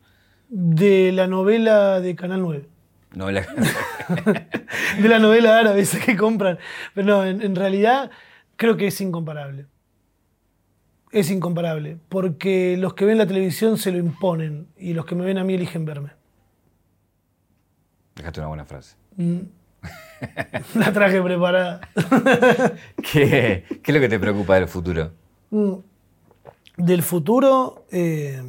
[0.47, 2.67] De la novela de Canal 9.
[3.13, 3.45] Novela.
[5.01, 6.58] de la novela árabe esa que compran.
[6.93, 8.10] Pero no, en realidad
[8.56, 9.65] creo que es incomparable
[11.12, 15.26] es incomparable, porque los que ven la televisión se lo imponen y los que me
[15.26, 16.12] ven a mí eligen verme.
[18.15, 18.95] Dejaste una buena frase.
[19.17, 19.39] Mm.
[20.76, 21.82] La traje preparada.
[23.12, 25.12] ¿Qué, es lo que te preocupa del futuro?
[25.50, 25.74] Mm.
[26.78, 28.41] Del futuro, eh,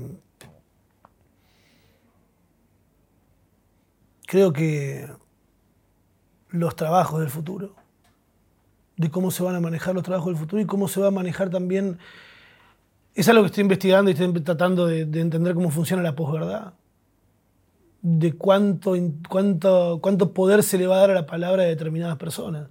[4.27, 5.09] creo que
[6.51, 7.75] los trabajos del futuro,
[8.96, 11.11] de cómo se van a manejar los trabajos del futuro y cómo se va a
[11.11, 11.98] manejar también
[13.14, 16.75] es algo que estoy investigando y estoy tratando de, entender cómo funciona la posverdad.
[18.01, 18.94] De cuánto,
[19.29, 22.68] cuánto, poder se le va a dar a la palabra de determinadas personas.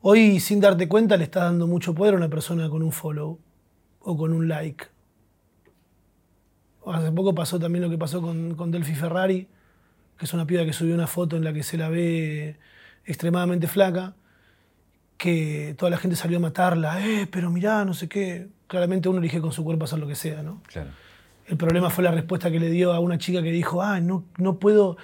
[0.00, 3.38] Hoy sin darte cuenta le estás dando mucho poder a una persona con un follow
[4.00, 4.86] o con un like.
[6.86, 9.48] Hace poco pasó también lo que pasó con, con Delphi Ferrari,
[10.18, 12.58] que es una piba que subió una foto en la que se la ve
[13.06, 14.14] extremadamente flaca
[15.24, 18.48] que toda la gente salió a matarla, eh, pero mirá, no sé qué.
[18.66, 20.62] Claramente uno elige con su cuerpo hacer lo que sea, ¿no?
[20.66, 20.90] Claro.
[21.46, 24.26] El problema fue la respuesta que le dio a una chica que dijo, ah, no,
[24.36, 24.98] no puedo,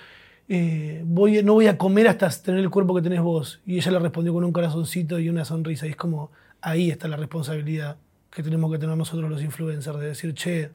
[0.46, 3.62] eh, voy, no voy a comer hasta tener el cuerpo que tenés vos.
[3.64, 5.87] Y ella le respondió con un corazoncito y una sonrisa.
[5.87, 6.30] Y es como,
[6.61, 7.96] ahí está la responsabilidad
[8.30, 10.70] que tenemos que tener nosotros los influencers, de decir, che,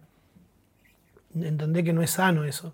[1.36, 2.74] entendé que no es sano eso.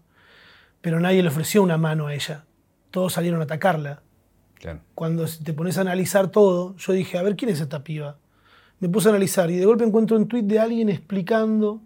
[0.80, 2.46] Pero nadie le ofreció una mano a ella.
[2.92, 4.04] Todos salieron a atacarla.
[4.96, 8.18] Cuando te pones a analizar todo, yo dije, a ver, ¿quién es esta piba?
[8.80, 11.82] Me puse a analizar y de golpe encuentro un tuit de alguien explicando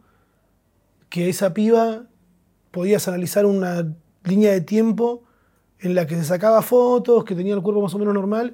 [1.09, 2.03] que esa piba
[2.71, 3.87] podías analizar una
[4.23, 5.23] línea de tiempo
[5.79, 8.53] en la que se sacaba fotos, que tenía el cuerpo más o menos normal,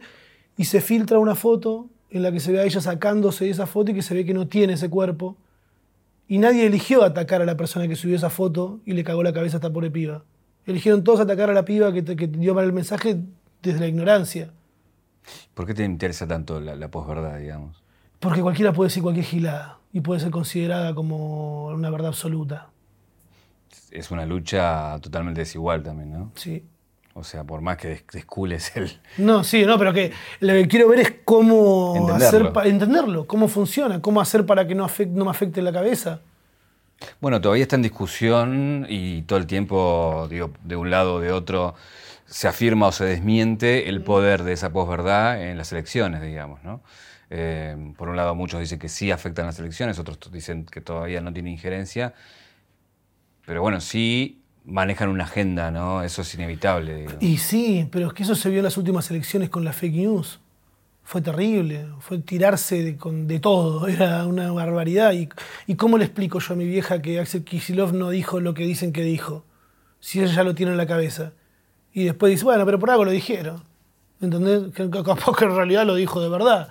[0.58, 3.92] y se filtra una foto en la que se ve a ella sacándose esa foto
[3.92, 5.38] y que se ve que no tiene ese cuerpo.
[6.28, 9.34] Y nadie eligió atacar a la persona que subió esa foto y le cagó la
[9.34, 10.24] cabeza a esta pobre piba.
[10.66, 13.18] Eligieron todos atacar a la piba que, te- dio mal el mensaje
[13.62, 14.52] desde la ignorancia.
[15.54, 17.84] ¿Por qué te interesa tanto la, la posverdad, digamos?
[18.20, 22.70] Porque cualquiera puede decir cualquier gilada y puede ser considerada como una verdad absoluta.
[23.92, 26.32] Es una lucha totalmente desigual también, ¿no?
[26.36, 26.64] Sí.
[27.14, 29.00] O sea, por más que des- descules el...
[29.18, 32.26] No, sí, no, pero que lo que quiero ver es cómo Entenderlo.
[32.28, 36.22] hacer para entenderlo, cómo funciona, cómo hacer para que no, no me afecte la cabeza.
[37.20, 41.32] Bueno, todavía está en discusión y todo el tiempo, digo, de un lado o de
[41.32, 41.74] otro,
[42.32, 46.82] se afirma o se desmiente el poder de esa posverdad en las elecciones, digamos, ¿no?
[47.30, 51.22] Eh, por un lado, muchos dicen que sí afectan las elecciones, otros dicen que todavía
[51.22, 52.14] no tiene injerencia,
[53.46, 56.04] pero bueno, sí manejan una agenda, ¿no?
[56.04, 57.12] Eso es inevitable, digo.
[57.20, 59.96] Y sí, pero es que eso se vio en las últimas elecciones con la fake
[59.96, 60.40] news.
[61.04, 65.12] Fue terrible, fue tirarse de, con- de todo, era una barbaridad.
[65.14, 65.28] ¿Y,
[65.68, 68.64] ¿Y cómo le explico yo a mi vieja que Axel Kicillof no dijo lo que
[68.66, 69.44] dicen que dijo?
[70.00, 71.34] Si ella ya lo tiene en la cabeza.
[71.94, 73.64] Y después dice, bueno, pero por algo lo dijeron.
[74.22, 74.74] ¿Entendés?
[74.74, 76.70] Que capaz que en realidad lo dijo de verdad.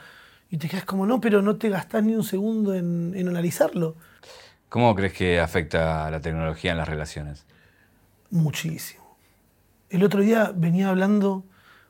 [0.51, 3.97] Y te quedas como, no, pero no te gastás ni un segundo en, en analizarlo.
[4.69, 7.45] ¿Cómo crees que afecta la tecnología en las relaciones?
[8.31, 9.17] Muchísimo.
[9.89, 11.45] El otro día venía hablando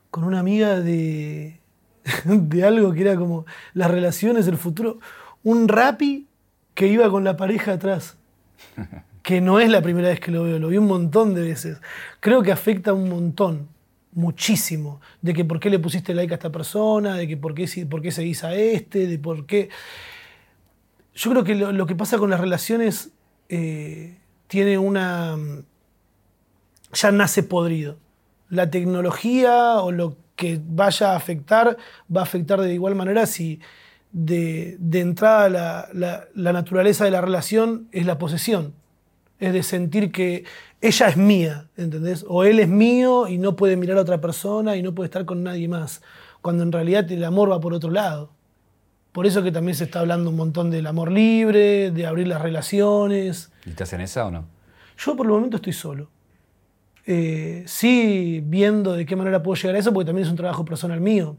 [0.09, 1.59] con una amiga de,
[2.25, 4.99] de algo que era como las relaciones del futuro.
[5.43, 6.27] Un rapi
[6.73, 8.17] que iba con la pareja atrás.
[9.23, 11.79] Que no es la primera vez que lo veo, lo vi un montón de veces.
[12.19, 13.67] Creo que afecta un montón,
[14.13, 14.99] muchísimo.
[15.21, 18.01] De que por qué le pusiste like a esta persona, de que por qué, por
[18.01, 19.69] qué seguís a este, de por qué.
[21.13, 23.11] Yo creo que lo, lo que pasa con las relaciones
[23.49, 25.35] eh, tiene una.
[25.37, 25.63] mm,
[26.93, 27.97] ya nace podrido.
[28.49, 31.77] La tecnología o lo que vaya a afectar
[32.13, 33.59] va a afectar de igual manera si
[34.11, 38.73] de, de entrada la, la- la naturaleza de la relación es la posesión.
[39.41, 40.45] Es de sentir que
[40.81, 42.23] ella es mía, ¿entendés?
[42.27, 45.25] O él es mío y no puede mirar a otra persona y no puede estar
[45.25, 46.03] con nadie más.
[46.41, 48.29] Cuando en realidad el amor va por otro lado.
[49.11, 52.39] Por eso que también se está hablando un montón del amor libre, de abrir las
[52.39, 53.51] relaciones.
[53.65, 54.45] ¿Y estás en esa o no?
[54.95, 56.09] Yo por el momento estoy solo.
[57.07, 60.63] Eh, sí viendo de qué manera puedo llegar a eso, porque también es un trabajo
[60.63, 61.35] personal mío,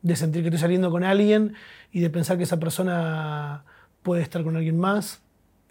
[0.00, 1.52] de sentir que estoy saliendo con alguien
[1.92, 3.64] y de pensar que esa persona
[4.02, 5.20] puede estar con alguien más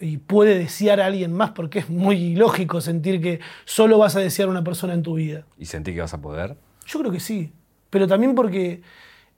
[0.01, 4.19] y puede desear a alguien más, porque es muy ilógico sentir que solo vas a
[4.19, 5.45] desear a una persona en tu vida.
[5.57, 6.57] ¿Y sentí que vas a poder?
[6.87, 7.51] Yo creo que sí,
[7.89, 8.81] pero también porque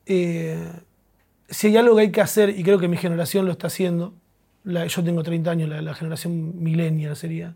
[0.05, 0.67] eh,
[1.49, 4.13] si hay algo que hay que hacer, y creo que mi generación lo está haciendo,
[4.63, 7.55] la- yo tengo 30 años, la, la generación millennial sería,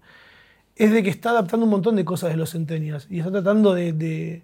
[0.75, 3.73] es de que está adaptando un montón de cosas de los centennials y está tratando
[3.73, 4.43] de, de-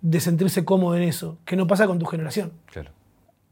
[0.00, 2.52] de sentirse cómodo en eso, que no pasa con tu generación.
[2.66, 2.92] Claro.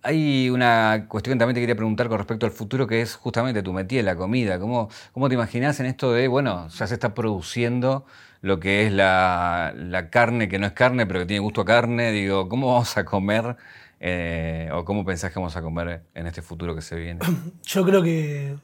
[0.07, 3.63] Hay una cuestión que también te quería preguntar con respecto al futuro, que es justamente
[3.63, 4.59] tu métier, la comida.
[4.59, 8.05] ¿Cómo, ¿Cómo te imaginas en esto de, bueno, ya se está produciendo
[8.43, 9.73] lo que es la,
[10.11, 12.13] carne que no es carne, pero que tiene gusto a carne?
[12.13, 13.57] Digo, ¿cómo vamos a comer
[13.99, 17.21] eh, o cómo pensás que vamos a comer en este futuro que se viene?
[17.63, 18.59] Yo creo que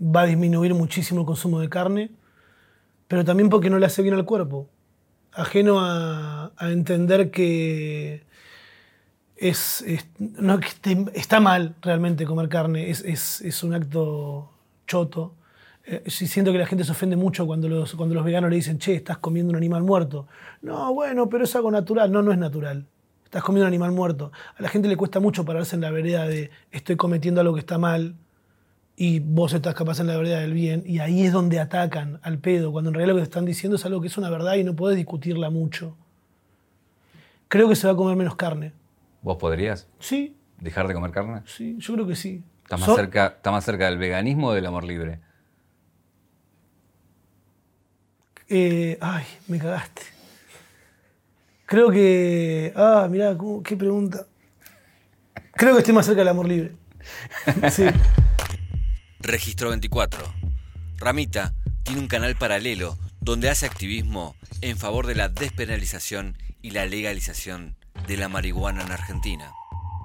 [0.00, 2.12] va a disminuir muchísimo el consumo de carne,
[3.08, 4.68] pero también porque no le hace bien al cuerpo.
[5.32, 8.27] Ajeno a entender que
[10.18, 10.58] no,
[11.14, 14.50] está mal realmente comer carne, es, es- un acto
[14.86, 15.34] choto.
[15.86, 18.78] Eh, siento que la gente se ofende mucho cuando los, cuando los veganos le dicen,
[18.78, 20.26] che, estás comiendo un animal muerto.
[20.60, 22.10] No, bueno, pero es algo natural.
[22.12, 22.84] No, no es natural.
[23.24, 24.32] Estás comiendo un animal muerto.
[24.56, 27.60] A la gente le cuesta mucho pararse en la vereda de estoy cometiendo algo que
[27.60, 28.14] está mal
[28.96, 30.82] y vos estás capaz en la vereda del bien.
[30.84, 33.76] Y ahí es donde atacan al pedo, cuando en realidad lo que te están diciendo
[33.76, 35.94] es algo que es una verdad y no podés discutirla mucho.
[37.48, 38.72] Creo que se va a comer menos carne.
[39.28, 41.42] ¿Vos podrías Sí, dejar de comer carne?
[41.44, 42.42] sí, yo creo que sí.
[42.62, 45.20] ¿Estás más, So- cerca, ¿Estás más cerca del veganismo o del amor libre?
[48.48, 50.00] Eh, ay, me cagaste.
[51.66, 52.72] Creo que.
[52.74, 54.26] Ah, mirá, cómo- qué pregunta.
[55.52, 56.72] Creo que estoy más cerca del amor libre.
[57.70, 57.84] Sí.
[59.20, 60.24] Registro 24.
[60.96, 66.86] Ramita tiene un canal paralelo donde hace activismo en favor de la despenalización y la
[66.86, 69.52] legalización de la marihuana en Argentina.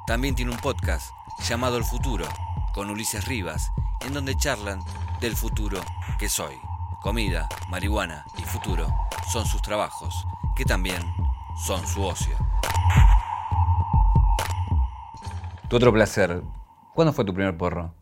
[0.08, 1.12] También tiene un podcast
[1.48, 2.26] llamado El Futuro
[2.74, 3.72] con Ulises Rivas,
[4.06, 4.80] en donde charlan
[5.22, 5.80] del futuro
[6.20, 6.56] que soy.
[7.02, 8.88] Comida, marihuana y futuro
[9.32, 10.26] son sus trabajos,
[10.56, 11.02] que también
[11.66, 12.36] son su ocio.
[15.70, 16.42] Tu otro placer.
[16.94, 17.94] ¿Cuándo fue tu primer porro?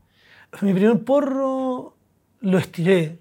[0.61, 1.95] Mi primer porro
[2.41, 3.19] lo estiré.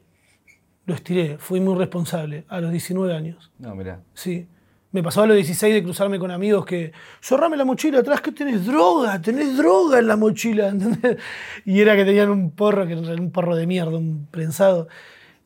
[0.86, 1.38] Lo estiré.
[1.38, 3.52] Fui muy responsable a los 19 años.
[3.58, 4.02] No, mira.
[4.14, 4.48] Sí.
[4.92, 8.32] Me pasó a los 16 de cruzarme con amigos que, zorrame la mochila atrás, que
[8.32, 11.16] tenés droga, tenés droga en la mochila, ¿entendés?
[11.64, 14.88] Y era que tenían un porro, que era un porro de mierda, un prensado.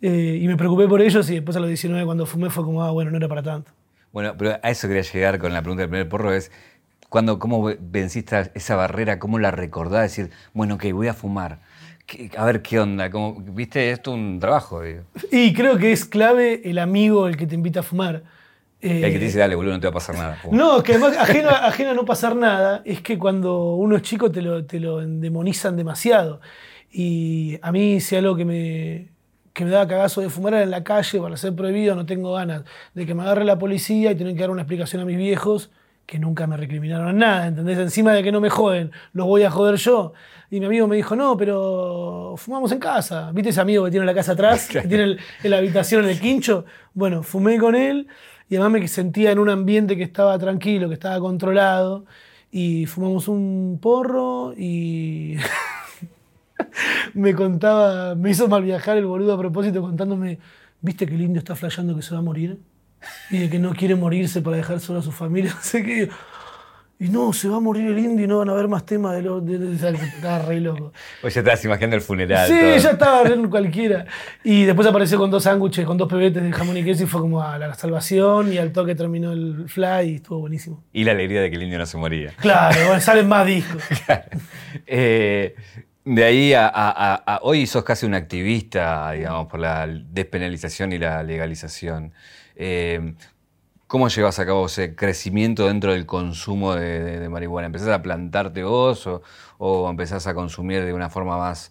[0.00, 2.82] Eh, y me preocupé por ellos y después a los 19 cuando fumé fue como,
[2.82, 3.70] ah, bueno, no era para tanto.
[4.12, 6.50] Bueno, pero a eso quería llegar con la pregunta del primer porro, es
[7.08, 9.18] cuando, ¿cómo venciste esa barrera?
[9.18, 10.02] ¿Cómo la recordás?
[10.02, 11.60] Decir, bueno, ok, voy a fumar.
[12.06, 13.10] ¿Qué- A ver qué onda.
[13.10, 13.90] ¿Cómo, ¿Viste?
[13.90, 14.82] Esto es un trabajo.
[14.82, 15.02] Digo.
[15.30, 18.22] Y creo que es clave el amigo el que te invita a fumar.
[18.86, 20.38] Eh, El que te dice, dale, boludo, no te va a pasar nada.
[20.50, 24.02] No, que además, ajeno, a- ajeno a no pasar nada, es que cuando uno es
[24.02, 26.40] chico te lo, te lo endemonizan demasiado.
[26.92, 29.08] Y a mí, si algo que me,
[29.52, 32.34] que me daba cagazo de fumar era en la calle, para ser prohibido, no tengo
[32.34, 32.62] ganas
[32.94, 35.70] de que me agarre la policía y tener que dar una explicación a mis viejos
[36.06, 37.78] que nunca me recriminaron nada, ¿entendés?
[37.78, 40.12] Encima de que no me joden, los voy a joder yo.
[40.50, 43.30] Y mi amigo me dijo, no, pero fumamos en casa.
[43.32, 44.68] ¿Viste ese amigo que tiene la casa atrás?
[44.70, 46.66] Que tiene la habitación en el quincho.
[46.92, 48.06] Bueno, fumé con él
[48.54, 52.06] y además me sentía en un ambiente que estaba tranquilo, que estaba controlado.
[52.52, 55.34] Y fumamos un porro y
[57.14, 60.38] me contaba, me hizo mal viajar el boludo a propósito contándome,
[60.80, 62.60] ¿viste que el indio está flasheando que se va a morir?
[63.28, 65.52] Y de que no quiere morirse para dejar solo a su familia.
[65.56, 66.08] No sé.
[67.00, 69.14] Y no, se va a morir el indio y no van a haber más temas
[69.16, 69.44] de los...
[69.44, 70.92] De, de- de- estaba re loco.
[71.22, 72.46] O ya estás imaginando el funeral.
[72.48, 72.76] Sí, todo.
[72.76, 74.06] ya estaba en cualquiera.
[74.44, 77.20] Y después apareció con dos sándwiches, con dos pebetes de jamón y queso y fue
[77.20, 80.84] como a la salvación y al toque terminó el fly y estuvo buenísimo.
[80.92, 82.30] Y la alegría de que el indio no se moría.
[82.38, 83.82] Claro, bueno, salen más discos.
[84.86, 85.54] Eh,
[86.04, 90.92] de ahí a, a- a- a- hoy sos casi un activista, digamos, por la despenalización
[90.92, 92.12] y la legalización.
[92.56, 93.14] Eh,
[93.94, 97.66] ¿Cómo llevas a cabo ese crecimiento dentro del consumo de, marihuana?
[97.66, 99.08] ¿Empezás a plantarte vos
[99.58, 101.70] o, empezás a consumir de una forma más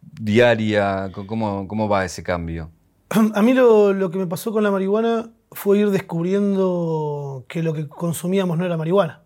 [0.00, 1.12] diaria?
[1.26, 2.70] ¿Cómo, cómo va ese cambio?
[3.10, 7.88] A mí lo que me pasó con la marihuana fue ir descubriendo que lo que
[7.88, 9.20] consumíamos no era marihuana.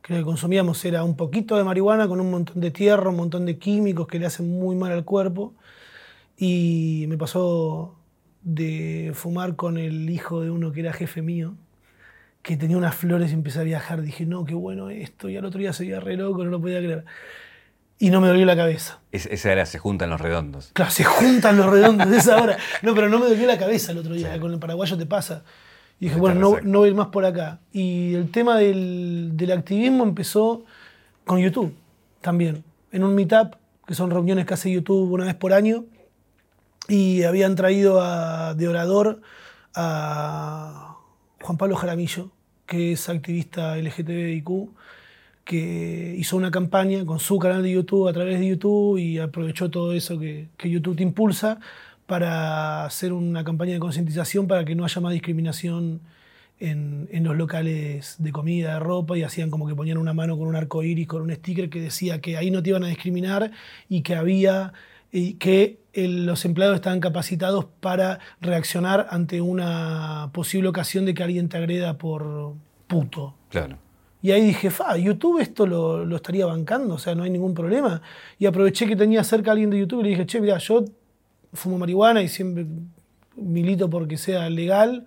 [0.00, 3.16] Que lo que consumíamos era un poquito de marihuana con un montón de tierra, un
[3.16, 5.52] montón de químicos que le hacen muy mal al cuerpo.
[6.34, 7.97] Y me pasó
[8.42, 11.54] de fumar con el hijo de uno que era jefe mío,
[12.42, 14.02] que tenía unas flores y empecé a viajar.
[14.02, 15.28] Dije, no, qué bueno esto.
[15.28, 17.04] Y al otro día seguía re loco, no lo podía creer.
[17.98, 19.00] Y no me dolió la cabeza.
[19.10, 20.70] Es- esa era, se juntan los redondos.
[20.72, 22.56] Claro, se juntan los redondos de esa hora.
[22.82, 24.38] No, pero no me dolió la cabeza el otro día.
[24.40, 25.42] Con el paraguayo te pasa.
[26.00, 27.58] Y dije, bueno, no, no voy a ir más por acá.
[27.72, 30.64] Y el tema del, del activismo empezó
[31.24, 31.74] con YouTube
[32.20, 32.62] también.
[32.92, 35.84] En un meetup, que son reuniones que hace YouTube una vez por año.
[36.88, 39.20] Y habían traído a- de orador
[39.74, 40.96] a
[41.42, 42.30] Juan Pablo Jaramillo,
[42.66, 44.70] que es activista LGTBIQ,
[45.44, 49.70] que hizo una campaña con su canal de YouTube a través de YouTube y aprovechó
[49.70, 51.58] todo eso que, que YouTube te impulsa
[52.06, 56.00] para hacer una campaña de concientización para que no haya más discriminación
[56.60, 60.36] en, en los locales de comida, de ropa, y hacían como que ponían una mano
[60.38, 62.88] con un arco iris, con un sticker que decía que ahí no te iban a
[62.88, 63.52] discriminar
[63.88, 64.72] y que había
[65.10, 71.22] y que el- los empleados estaban capacitados para reaccionar ante una posible ocasión de que
[71.22, 72.54] alguien te agreda por
[72.86, 73.34] puto.
[73.50, 73.78] Claro.
[74.20, 77.54] Y ahí dije, fa, YouTube esto lo, lo estaría bancando, o sea, no hay ningún
[77.54, 78.02] problema.
[78.38, 80.84] Y aproveché que tenía cerca a alguien de YouTube y le dije, che, mira, yo
[81.52, 82.66] fumo marihuana y siempre
[83.36, 85.06] milito porque sea legal.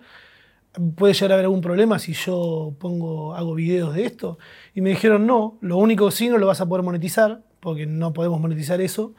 [0.96, 4.38] ¿Puede llegar a haber algún problema si yo pongo, hago videos de esto?
[4.74, 8.14] Y me dijeron, no, lo único sí no lo vas a poder monetizar, porque no
[8.14, 9.12] podemos monetizar eso,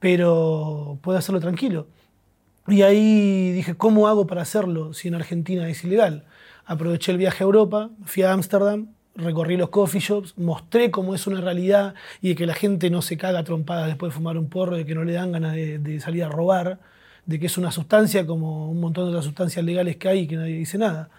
[0.00, 1.86] pero puedes hacerlo tranquilo.
[2.66, 6.24] Y ahí dije, ¿cómo hago para hacerlo si en Argentina es ilegal?
[6.66, 11.26] Aproveché el viaje a Europa, fui a Ámsterdam, recorrí los coffee shops, mostré cómo es
[11.26, 14.48] una realidad y de que la gente no se caga trompada después de fumar un
[14.48, 16.78] porro, de que no le dan ganas de, de salir a robar,
[17.26, 20.26] de que es una sustancia como un montón de otras sustancias legales que hay y
[20.26, 21.10] que nadie dice nada.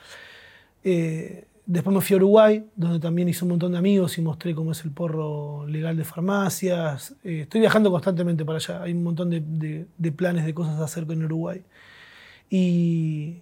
[0.83, 4.55] Eh, después me fui a Uruguay, donde también hice un montón de amigos y mostré
[4.55, 7.15] cómo es el porro legal de farmacias.
[7.23, 11.05] Eh, estoy viajando constantemente para allá, hay un montón de, planes de cosas a hacer
[11.09, 11.61] en Uruguay.
[12.49, 13.35] Y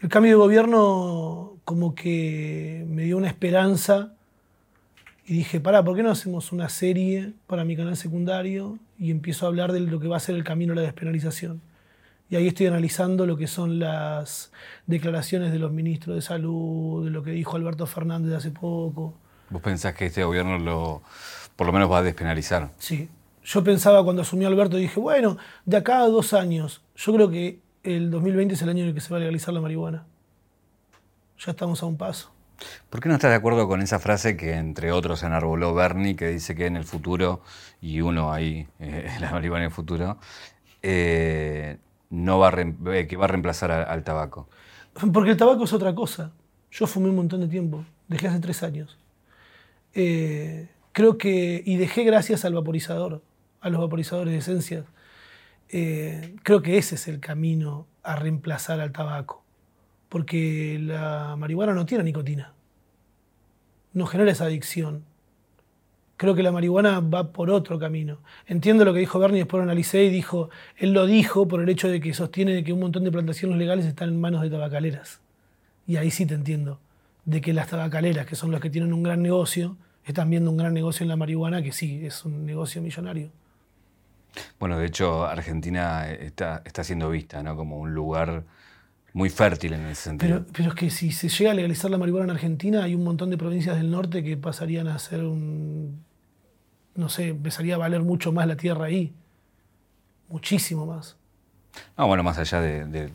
[0.00, 4.12] el cambio de gobierno como que me dio una esperanza
[5.26, 9.46] y dije, pará, ¿por qué no hacemos una serie para mi canal secundario y empiezo
[9.46, 11.60] a hablar de lo que va a ser el camino a la despenalización?
[12.30, 14.52] Y ahí estoy analizando lo que son las
[14.86, 19.14] declaraciones de los ministros de salud, de lo que dijo Alberto Fernández hace poco.
[19.50, 21.02] ¿Vos pensás que este gobierno lo,
[21.56, 22.70] por lo menos va a despenalizar?
[22.78, 23.08] Sí.
[23.44, 27.60] Yo pensaba cuando asumió Alberto, dije, bueno, de acá a dos años, yo creo que
[27.82, 30.04] el 2020 es el año en el que se va a legalizar la marihuana.
[31.38, 32.30] Ya estamos a un paso.
[32.90, 36.28] ¿Por qué no estás de acuerdo con esa frase que, entre otros, enarboló Bernie, que
[36.28, 37.42] dice que en el futuro,
[37.80, 40.18] y uno ahí, eh, la marihuana en el futuro,
[40.82, 41.78] eh,
[42.10, 44.48] no va a eh, que va a reemplazar al tabaco?
[45.12, 46.32] Porque el tabaco es otra cosa.
[46.70, 48.98] Yo fumé un montón de tiempo, dejé hace tres años.
[49.94, 53.22] Eh, creo que, y dejé gracias al vaporizador,
[53.60, 54.84] a los vaporizadores de esencias.
[55.70, 59.44] Eh, creo que ese es el camino a reemplazar al tabaco,
[60.08, 62.54] porque la marihuana no tiene nicotina,
[63.92, 65.04] no genera esa adicción.
[66.18, 68.18] Creo que la marihuana va por otro camino.
[68.48, 71.68] Entiendo lo que dijo Bernie, después lo analicé y dijo, él lo dijo por el
[71.68, 75.20] hecho de que sostiene que un montón de plantaciones legales están en manos de tabacaleras.
[75.86, 76.80] Y ahí sí te entiendo,
[77.24, 80.56] de que las tabacaleras, que son los que tienen un gran negocio, están viendo un
[80.56, 83.30] gran negocio en la marihuana, que sí, es un negocio millonario.
[84.58, 87.54] Bueno, de hecho, Argentina está, está siendo vista ¿no?
[87.54, 88.42] como un lugar
[89.12, 90.40] muy fértil en ese sentido.
[90.40, 93.04] Pero, pero es que si se llega a legalizar la marihuana en Argentina, hay un
[93.04, 96.07] montón de provincias del norte que pasarían a ser un.
[96.98, 99.12] No sé, empezaría a valer mucho más la tierra ahí.
[100.28, 101.16] Muchísimo más.
[101.96, 103.10] Ah, bueno, más allá de, de-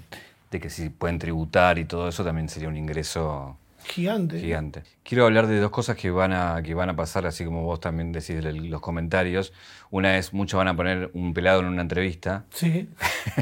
[0.52, 4.40] de que si pueden tributar y todo eso, también sería un ingreso Gigante.
[4.40, 4.84] gigante.
[5.04, 7.82] Quiero hablar de dos cosas que van a, que van a pasar, así como vos
[7.82, 9.52] también decís en los comentarios.
[9.92, 12.46] Una es, muchos van a poner un pelado en una entrevista.
[12.52, 12.88] Sí.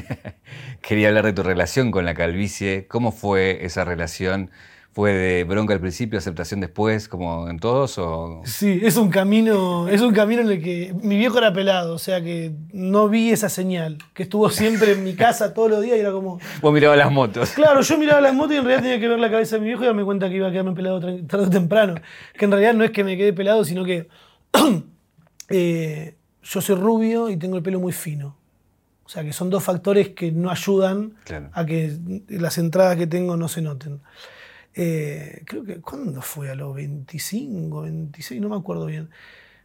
[0.82, 2.88] Quería hablar de tu relación con la calvicie.
[2.88, 4.50] ¿Cómo fue esa relación?
[4.94, 7.98] ¿Fue de bronca al principio, aceptación después, como en todos?
[7.98, 8.42] O...
[8.44, 11.98] Sí, es un camino, es un camino en el que mi viejo era pelado, o
[11.98, 15.96] sea que no vi esa señal, que estuvo siempre en mi casa todos los días
[15.96, 17.52] y era como, Vos mirabas las motos.
[17.52, 19.68] Claro, yo miraba las motos y en realidad tenía que ver la cabeza de mi
[19.68, 21.96] viejo y darme cuenta que iba a quedarme pelado tarde o temprano.
[22.38, 24.10] Que en realidad no es que me quede pelado, sino que
[25.50, 28.36] eh, yo soy rubio y tengo el pelo muy fino.
[29.06, 31.50] O sea, que son dos factores que no ayudan Claro.
[31.54, 31.98] a que
[32.30, 34.02] las entradas que tengo no se noten.
[34.74, 36.49] Eh, creo que, ¿cuándo fue?
[36.49, 39.09] A los 25, 26, no me acuerdo bien.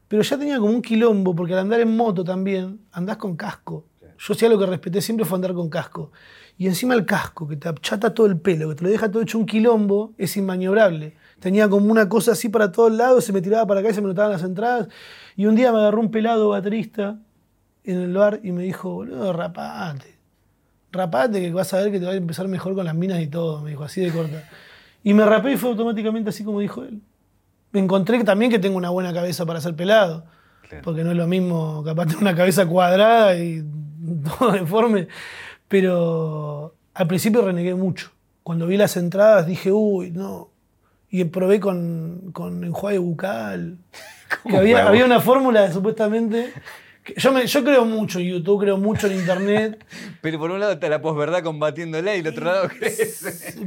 [0.08, 3.86] Pero ya tenía como un quilombo, porque al andar en moto también, andás con casco.
[4.18, 6.12] Yo sí lo que respeté siempre fue andar con casco.
[6.58, 9.22] Y encima el casco, que te achata todo el pelo, que te lo deja todo
[9.22, 11.16] hecho un quilombo, es inmaniobrable.
[11.38, 14.00] Tenía como una cosa así para todos lados, se me tiraba para acá y se
[14.00, 14.88] me notaban las entradas.
[15.36, 17.18] Y un día me agarró un pelado baterista
[17.84, 20.16] en el bar y me dijo, boludo, rapate.
[20.92, 23.26] Rapate que vas a ver que te va a empezar mejor con las minas y
[23.26, 24.48] todo, me dijo, así de corta.
[25.06, 27.00] Y me rapé y fue automáticamente así como dijo él.
[27.70, 30.24] Me encontré también que tengo una buena cabeza para ser pelado.
[30.68, 30.82] Claro.
[30.82, 33.64] Porque no es lo mismo, capaz tener una cabeza cuadrada y
[34.38, 35.06] todo deforme.
[35.68, 38.10] Pero al principio renegué mucho.
[38.42, 40.50] Cuando vi las entradas dije, uy, no.
[41.08, 43.78] Y probé con, con enjuague bucal.
[44.42, 46.52] ¿Cómo Que había, había una fórmula supuestamente.
[47.16, 49.84] Yo, me- yo creo mucho en YouTube, creo mucho en Internet.
[50.20, 52.68] Pero por un lado está la posverdad combatiéndola y el otro lado.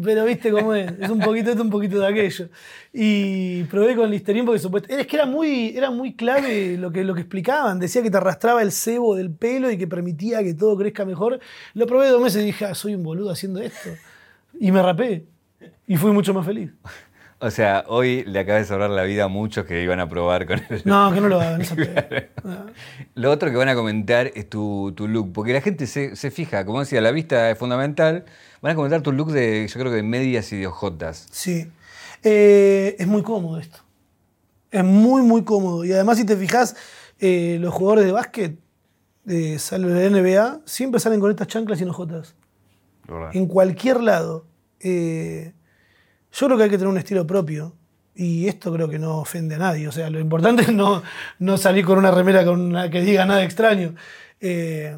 [0.04, 2.50] Pero viste cómo es, es un poquito esto, un poquito de aquello.
[2.94, 5.02] Y probé con Listerine porque supuestamente.
[5.04, 7.80] Es que era muy, era muy clave lo que, lo que explicaban.
[7.80, 11.40] Decía que te arrastraba el sebo del pelo y que permitía que todo crezca mejor.
[11.74, 13.90] Lo probé dos meses y dije, ah, soy un boludo haciendo esto.
[14.60, 15.26] Y me rapé.
[15.88, 16.72] Y fui mucho más feliz.
[17.42, 20.46] O sea, hoy le acabas de salvar la vida a muchos que iban a probar
[20.46, 20.82] con él.
[20.84, 21.62] No, que no lo hagan.
[22.44, 22.66] Ah.
[23.16, 26.32] Lo otro que van a comentar es tu, tu look, porque la gente se, se
[26.32, 28.26] fija, como decía, la vista es fundamental.
[28.62, 31.28] Van a comentar tu look de, yo creo que de medias y de ojotas.
[31.32, 31.72] Sí.
[32.24, 33.80] Eh, es muy cómodo esto.
[34.70, 35.86] Es muy, muy cómodo.
[35.86, 36.76] Y además, si te fijas,
[37.20, 38.60] eh, los jugadores de básquet,
[39.24, 41.86] de, salen de la NBA, siempre salen con estas chanclas y.
[41.86, 43.32] ¿verdad?
[43.34, 44.46] En cualquier lado.
[44.82, 45.54] Eh,
[46.34, 47.76] yo creo que hay que tener un estilo propio.
[48.16, 49.88] Y esto creo que no ofende a nadie.
[49.88, 51.02] O sea, lo importante es no,
[51.40, 53.96] no salir con una remera con una- que diga nada extraño.
[54.42, 54.98] Eh,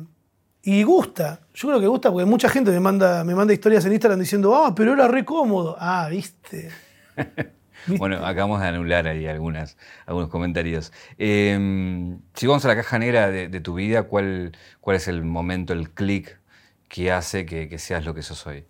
[0.64, 1.42] y gusta.
[1.54, 4.56] Yo creo que gusta porque mucha gente me manda, me manda historias en Instagram diciendo,
[4.56, 5.76] ah, pero era re cómodo.
[5.80, 6.70] Ah, viste.
[7.18, 7.52] ¿Viste?
[7.98, 9.76] Bueno, acabamos de anular ahí algunas,
[10.06, 10.94] algunos comentarios.
[11.18, 14.52] Eh, si vamos a la caja negra de, de tu vida, ¿cuál,
[14.82, 16.40] ¿cuál es el momento, el clic
[16.88, 18.66] que hace que, que seas lo que sos hoy?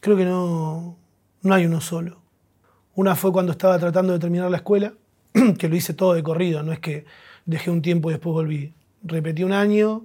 [0.00, 0.96] Creo que no,
[1.46, 2.20] no hay uno solo.
[2.94, 4.94] Una fue cuando estaba tratando de terminar la escuela,
[5.58, 7.04] que lo hice todo de corrido, no es que
[7.44, 8.74] dejé un tiempo y después volví.
[9.02, 10.04] Repetí un año,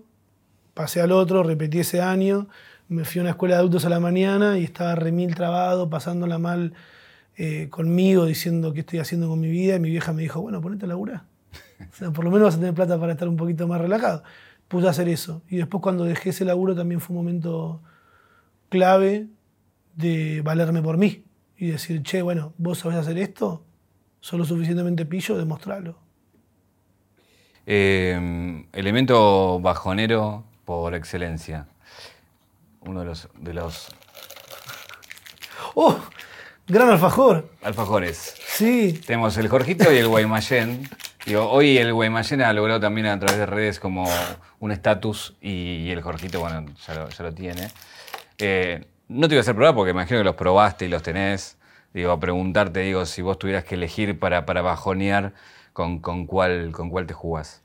[0.74, 2.48] pasé al otro, repetí ese año,
[2.88, 6.38] me fui a una escuela de adultos a la mañana y estaba remil trabado, pasándola
[6.38, 6.74] mal
[7.38, 10.62] eh, conmigo, diciendo qué estoy haciendo con mi vida, y mi vieja me dijo, bueno,
[10.62, 11.24] ponete a laburar.
[11.80, 14.24] O sea, por lo menos vas a tener plata para estar un poquito más relajado.
[14.68, 15.42] Puse a hacer eso.
[15.50, 17.82] Y después cuando dejé ese laburo también fue un momento
[18.70, 19.28] clave
[19.96, 21.24] de valerme por mí
[21.62, 23.64] y decir, che, bueno, vos sabés hacer esto,
[24.20, 25.96] sos lo suficientemente pillo, demostrarlo.
[27.68, 31.68] Eh, elemento bajonero por excelencia.
[32.80, 33.90] Uno de los, de los
[35.76, 36.00] ¡Oh!
[36.68, 37.52] Gran alfajor.
[37.62, 38.34] alfajores.
[38.48, 39.00] Sí.
[39.06, 40.90] Tenemos el Jorgito y el Guaymallén.
[41.28, 44.10] Digo, hoy el Guaymallén ha logrado también a través de redes como
[44.60, 47.70] un estatus y, y el Jorgito, bueno, ya lo, ya lo tiene.
[48.40, 51.58] Eh, no te iba a hacer probar porque imagino que los probaste y los tenés.
[51.94, 55.34] Digo, a preguntarte, digo, si vos tuvieras que elegir para, para bajonear,
[55.74, 57.64] con, con, cuál, ¿con cuál te jugás?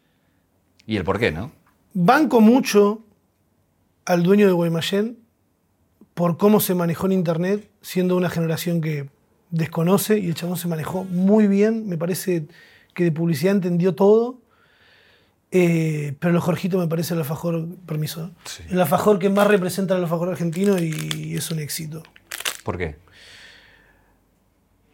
[0.86, 1.52] Y el por qué, ¿no?
[1.94, 3.00] Banco mucho
[4.04, 5.18] al dueño de Guaymallén
[6.14, 9.08] por cómo se manejó en Internet, siendo una generación que
[9.50, 11.88] desconoce y el chabón se manejó muy bien.
[11.88, 12.46] Me parece
[12.94, 14.40] que de publicidad entendió todo.
[15.52, 18.32] Eh, pero el Jorgito me parece el alfajor, permiso,
[18.68, 22.02] el alfajor que más representa al alfajor argentino y es un éxito.
[22.64, 22.96] ¿Por qué?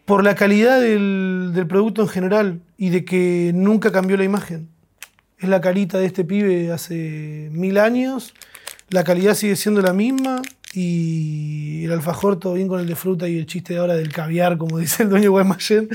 [0.04, 4.68] Por la calidad del, del producto en general y de que nunca cambió la imagen.
[5.38, 8.34] Es la carita de este pibe hace mil años,
[8.90, 10.42] la calidad sigue siendo la misma
[10.74, 14.12] y el alfajor todo bien con el de fruta y el chiste de ahora del
[14.12, 15.88] caviar, como dice el dueño Guaymallén,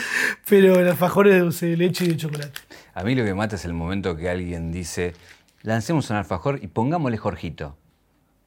[0.49, 2.60] pero el alfajor es de dulce de leche y de chocolate.
[2.98, 5.14] A mí lo que mata es el momento que alguien dice,
[5.62, 7.78] lancemos un alfajor y pongámosle Jorgito.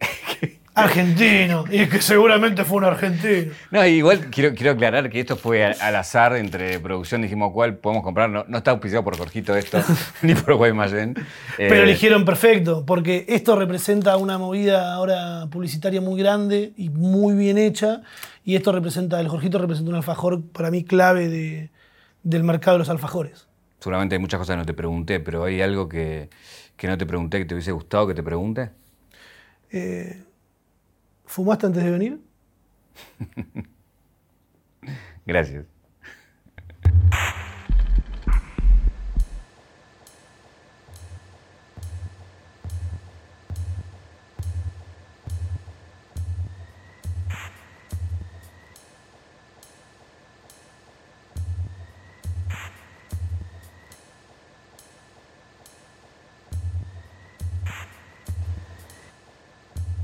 [0.75, 3.53] Argentino, y es que seguramente fue un argentino.
[3.71, 8.03] No, igual quiero, quiero aclarar que esto fue al, azar entre producción, dijimos cuál podemos
[8.03, 9.81] comprar, no, está auspiciado por Jorgito esto,
[10.23, 11.15] ni por Guaymallén.
[11.57, 17.37] Pero eh, eligieron perfecto, porque esto representa una movida ahora publicitaria muy grande y muy
[17.37, 18.03] bien hecha,
[18.45, 21.71] y esto representa, el Jorgito representa un alfajor para mí clave
[22.25, 23.47] del mercado de los alfajores.
[23.81, 26.29] Seguramente hay muchas cosas que no te pregunté, pero ¿hay algo que,
[26.77, 28.71] que no te pregunté que te hubiese gustado que te pregunte?
[29.73, 30.23] Eh,
[31.25, 32.21] ¿Fumaste antes de venir?
[35.27, 35.67] Gracias.